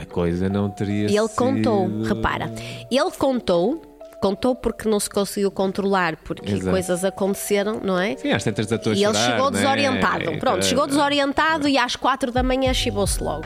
a 0.02 0.06
coisa 0.06 0.50
não 0.50 0.70
teria 0.70 1.10
E 1.10 1.18
ele 1.18 1.28
sido- 1.28 1.36
contou, 1.38 2.02
repara, 2.04 2.52
ele 2.90 3.12
contou, 3.18 3.82
contou 4.22 4.56
porque 4.56 4.88
não 4.90 5.00
se 5.00 5.10
conseguiu 5.10 5.50
controlar, 5.52 6.16
porque 6.18 6.52
Exato. 6.54 6.70
coisas 6.72 7.04
aconteceram, 7.06 7.80
não 7.84 7.98
é? 8.00 8.16
Sim, 8.18 8.32
às 8.32 8.44
tantas 8.44 8.68
da 8.68 8.78
tua 8.78 8.94
E 8.94 9.04
ele 9.04 9.14
chorar, 9.14 9.32
chegou 9.32 9.52
né? 9.52 9.60
desorientado. 9.60 10.38
Pronto, 10.40 10.66
chegou 10.66 10.88
desorientado 10.88 11.68
e 11.68 11.78
às 11.78 11.96
quatro 11.96 12.32
da 12.32 12.44
manhã 12.44 12.74
chibou-se 12.74 13.22
logo. 13.24 13.46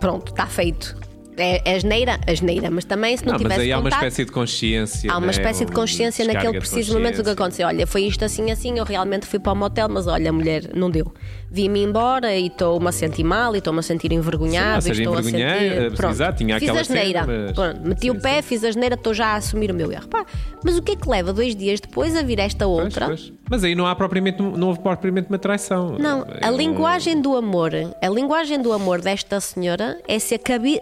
Pronto, 0.00 0.30
está 0.32 0.46
feito. 0.46 0.96
É, 1.36 1.72
é 1.72 1.76
asneira, 1.76 2.20
asneira, 2.26 2.70
mas 2.70 2.84
também 2.84 3.16
se 3.16 3.24
não, 3.24 3.32
Não, 3.32 3.38
mas 3.38 3.42
tivesse 3.42 3.60
aí 3.62 3.72
há 3.72 3.78
uma 3.78 3.88
espécie 3.88 4.24
de 4.24 4.32
consciência. 4.32 5.10
Há 5.10 5.16
uma 5.16 5.26
né? 5.26 5.32
espécie 5.32 5.64
de 5.64 5.72
consciência 5.72 6.24
naquele 6.26 6.58
preciso 6.58 6.92
momento 6.92 7.16
do 7.18 7.24
que 7.24 7.30
aconteceu. 7.30 7.66
Olha, 7.66 7.86
foi 7.86 8.02
isto 8.02 8.24
assim, 8.24 8.50
assim, 8.50 8.78
eu 8.78 8.84
realmente 8.84 9.24
fui 9.26 9.38
para 9.38 9.52
o 9.52 9.56
motel, 9.56 9.88
mas 9.88 10.06
olha, 10.06 10.30
mulher, 10.32 10.70
não 10.74 10.90
deu. 10.90 11.12
Vi-me 11.50 11.82
embora 11.82 12.34
e 12.34 12.46
estou-me 12.46 12.88
a 12.88 12.92
sentir 12.92 13.24
mal 13.24 13.54
e 13.54 13.58
estou-me 13.58 13.78
a 13.78 13.82
sentir 13.82 14.12
envergonhado. 14.12 14.82
Sim, 14.82 14.90
estou 14.92 15.14
a 15.18 15.22
sentir. 15.22 15.92
Pronto, 15.96 16.12
exato, 16.12 16.38
tinha 16.38 16.58
fiz 16.58 16.68
asneira. 16.70 17.26
mas- 17.26 17.52
Pronto, 17.52 17.80
meti 17.82 18.00
Sim, 18.02 18.10
o 18.10 18.20
pé, 18.20 18.36
sim. 18.42 18.48
fiz 18.48 18.64
asneira, 18.64 18.94
estou 18.94 19.12
já 19.14 19.26
a 19.28 19.36
assumir 19.36 19.70
o 19.70 19.74
meu 19.74 19.90
erro. 19.92 20.08
Pá, 20.08 20.24
mas 20.64 20.76
o 20.78 20.82
que 20.82 20.92
é 20.92 20.96
que 20.96 21.08
leva 21.08 21.32
dois 21.32 21.54
dias 21.56 21.80
depois 21.80 22.16
a 22.16 22.22
vir 22.22 22.38
esta 22.38 22.64
Pois, 22.64 22.84
outra? 22.84 23.06
pois. 23.06 23.32
Mas 23.50 23.64
aí 23.64 23.74
não 23.74 23.86
há 23.86 23.94
propriamente, 23.94 24.40
não 24.42 24.68
houve 24.68 24.80
propriamente 24.80 25.28
uma 25.28 25.38
traição. 25.38 25.96
Não, 25.98 26.24
É 26.40 26.46
a 26.46 26.50
linguagem 26.50 27.20
do 27.20 27.36
amor, 27.36 27.72
a 28.00 28.08
linguagem 28.08 28.60
do 28.60 28.72
amor 28.72 29.02
desta 29.02 29.38
senhora 29.40 29.98
é 30.08 30.18
ser 30.18 30.38
cabi- 30.38 30.80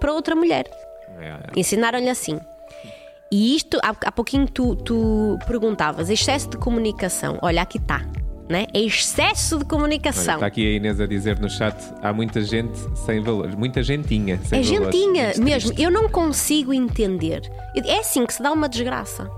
para 0.00 0.12
outra 0.12 0.34
mulher. 0.34 0.64
É, 1.18 1.28
é. 1.28 1.38
Ensinaram-lhe 1.56 2.08
assim. 2.08 2.38
E 3.30 3.56
isto, 3.56 3.78
há, 3.82 3.94
há 4.06 4.12
pouquinho 4.12 4.46
tu, 4.46 4.76
tu 4.76 5.38
perguntavas, 5.46 6.08
excesso 6.08 6.50
de 6.50 6.56
comunicação. 6.56 7.38
Olha, 7.42 7.62
aqui 7.62 7.78
está. 7.78 8.02
Né? 8.48 8.66
É 8.74 8.80
excesso 8.80 9.56
de 9.56 9.64
Olha, 9.64 9.70
comunicação. 9.70 10.34
está 10.34 10.46
aqui 10.46 10.66
a 10.66 10.76
Inês 10.76 11.00
a 11.00 11.06
dizer 11.06 11.38
no 11.40 11.48
chat: 11.48 11.74
há 12.02 12.12
muita 12.12 12.42
gente 12.42 12.78
sem 13.06 13.22
valores, 13.22 13.54
muita 13.54 13.82
gentinha 13.82 14.38
sem 14.44 14.60
é 14.60 14.62
valores. 14.62 14.84
gentinha 14.94 15.24
Muito 15.24 15.42
mesmo. 15.42 15.68
triste. 15.70 15.82
Eu 15.82 15.90
não 15.90 16.08
consigo 16.08 16.72
entender. 16.72 17.40
É 17.74 17.98
assim 17.98 18.26
que 18.26 18.34
se 18.34 18.42
dá 18.42 18.52
uma 18.52 18.68
desgraça. 18.68 19.28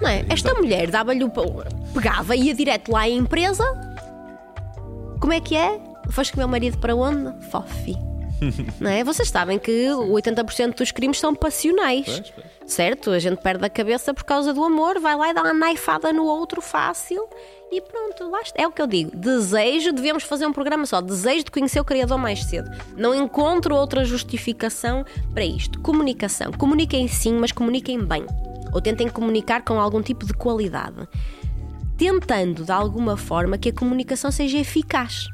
Não 0.00 0.08
é? 0.08 0.24
Esta 0.28 0.52
mulher 0.54 0.90
dava-lhe 0.90 1.24
o. 1.24 1.30
pegava, 1.94 2.34
ia 2.34 2.54
direto 2.54 2.90
lá 2.90 3.02
à 3.02 3.08
empresa. 3.08 3.64
Como 5.20 5.32
é 5.32 5.40
que 5.40 5.56
é? 5.56 5.80
Foste 6.10 6.32
com 6.32 6.38
o 6.38 6.40
meu 6.40 6.48
marido 6.48 6.78
para 6.78 6.94
onde? 6.94 7.32
Fofi. 7.46 7.96
não 8.80 8.90
é? 8.90 9.02
Vocês 9.04 9.28
sabem 9.28 9.58
que 9.58 9.88
80% 9.88 10.76
dos 10.76 10.90
crimes 10.92 11.18
são 11.18 11.34
passionais. 11.34 12.06
Pois, 12.06 12.30
pois. 12.30 12.46
Certo? 12.66 13.10
A 13.10 13.18
gente 13.18 13.42
perde 13.42 13.64
a 13.64 13.70
cabeça 13.70 14.12
por 14.12 14.24
causa 14.24 14.52
do 14.52 14.62
amor, 14.62 15.00
vai 15.00 15.16
lá 15.16 15.30
e 15.30 15.34
dá 15.34 15.42
uma 15.42 15.54
naifada 15.54 16.12
no 16.12 16.24
outro 16.24 16.60
fácil 16.60 17.26
e 17.70 17.80
pronto, 17.82 18.30
lá 18.30 18.40
está. 18.40 18.62
É 18.62 18.66
o 18.66 18.72
que 18.72 18.80
eu 18.80 18.86
digo. 18.86 19.14
Desejo, 19.14 19.92
devemos 19.92 20.22
fazer 20.22 20.46
um 20.46 20.52
programa 20.52 20.86
só. 20.86 21.00
Desejo 21.00 21.44
de 21.44 21.50
conhecer 21.50 21.80
o 21.80 21.84
Criador 21.84 22.18
mais 22.18 22.44
cedo. 22.44 22.70
Não 22.96 23.14
encontro 23.14 23.74
outra 23.74 24.04
justificação 24.04 25.04
para 25.34 25.44
isto. 25.44 25.80
Comunicação. 25.80 26.52
Comuniquem 26.52 27.06
sim, 27.08 27.34
mas 27.34 27.52
comuniquem 27.52 28.02
bem. 28.02 28.24
Ou 28.72 28.80
tentem 28.80 29.08
comunicar 29.08 29.62
com 29.62 29.78
algum 29.78 30.02
tipo 30.02 30.26
de 30.26 30.32
qualidade. 30.32 31.08
Tentando, 31.96 32.64
de 32.64 32.72
alguma 32.72 33.16
forma, 33.16 33.58
que 33.58 33.68
a 33.68 33.72
comunicação 33.72 34.30
seja 34.30 34.58
eficaz. 34.58 35.26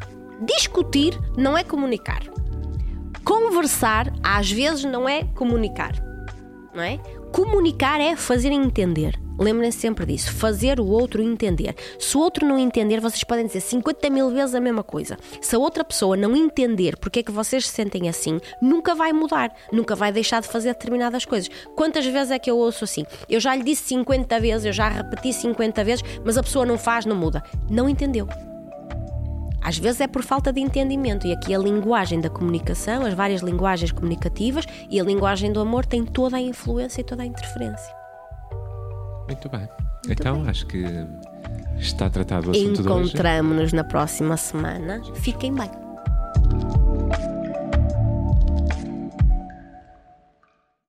Discutir 0.45 1.19
não 1.37 1.57
é 1.57 1.63
comunicar. 1.63 2.23
Conversar, 3.25 4.13
às 4.23 4.51
vezes, 4.51 4.85
não 4.85 5.09
é 5.09 5.25
comunicar. 5.35 5.93
Não 6.75 6.83
é? 6.83 6.99
Comunicar 7.33 8.01
é 8.01 8.15
fazer 8.15 8.53
entender. 8.53 9.19
Lembrem-se 9.39 9.79
sempre 9.79 10.07
disso. 10.07 10.33
Fazer 10.33 10.79
o 10.79 10.87
outro 10.87 11.23
entender. 11.23 11.75
Se 11.99 12.17
o 12.17 12.21
outro 12.21 12.47
não 12.47 12.59
entender, 12.59 13.01
vocês 13.01 13.25
podem 13.25 13.47
dizer 13.47 13.61
50 13.61 14.11
mil 14.11 14.31
vezes 14.31 14.55
a 14.55 14.61
mesma 14.61 14.83
coisa. 14.83 15.17
Se 15.41 15.57
a 15.57 15.59
outra 15.59 15.83
pessoa 15.83 16.17
não 16.17 16.37
entender 16.37 16.97
porque 16.99 17.21
é 17.21 17.23
que 17.23 17.33
vocês 17.33 17.67
se 17.67 17.73
sentem 17.73 18.09
assim, 18.09 18.39
nunca 18.61 18.95
vai 18.95 19.13
mudar. 19.13 19.53
Nunca 19.73 19.97
vai 19.97 20.13
deixar 20.13 20.43
de 20.43 20.49
fazer 20.49 20.75
determinadas 20.75 21.25
coisas. 21.25 21.51
Quantas 21.75 22.07
vezes 22.07 22.31
é 22.31 22.39
que 22.39 22.51
eu 22.51 22.59
ouço 22.59 22.85
assim? 22.85 23.05
Eu 23.29 23.41
já 23.41 23.57
lhe 23.57 23.65
disse 23.65 23.89
50 23.89 24.39
vezes, 24.39 24.67
eu 24.67 24.73
já 24.73 24.89
repeti 24.89 25.33
50 25.33 25.83
vezes, 25.83 26.05
mas 26.25 26.37
a 26.37 26.43
pessoa 26.43 26.67
não 26.67 26.79
faz, 26.79 27.07
não 27.07 27.17
muda. 27.17 27.43
Não 27.71 27.89
entendeu. 27.89 28.29
Às 29.65 29.79
vezes 29.79 30.03
é 30.03 30.07
por 30.07 30.23
falta 30.23 30.53
de 30.53 30.61
entendimento, 30.61 31.27
e 31.27 31.33
aqui 31.33 31.55
a 31.55 31.59
linguagem 31.59 32.21
da 32.21 32.29
comunicação, 32.29 33.07
as 33.07 33.15
várias 33.15 33.41
linguagens 33.41 33.91
comunicativas 33.91 34.67
e 34.91 35.01
a 35.01 35.03
linguagem 35.03 35.51
do 35.51 35.59
amor 35.59 35.87
tem 35.87 36.05
toda 36.05 36.37
a 36.37 36.41
influência 36.41 37.01
e 37.01 37.05
toda 37.05 37.23
a 37.23 37.27
interferência. 37.27 37.95
Muito 39.27 39.49
bem. 39.49 39.67
então 40.07 40.45
acho 40.47 40.67
que 40.67 40.85
está 41.79 42.11
tratado 42.11 42.49
o 42.49 42.51
assunto. 42.51 42.83
Encontramos-nos 42.83 43.73
na 43.73 43.85
próxima 43.85 44.37
semana. 44.37 45.01
Fiquem 45.15 45.55
bem. 45.55 45.71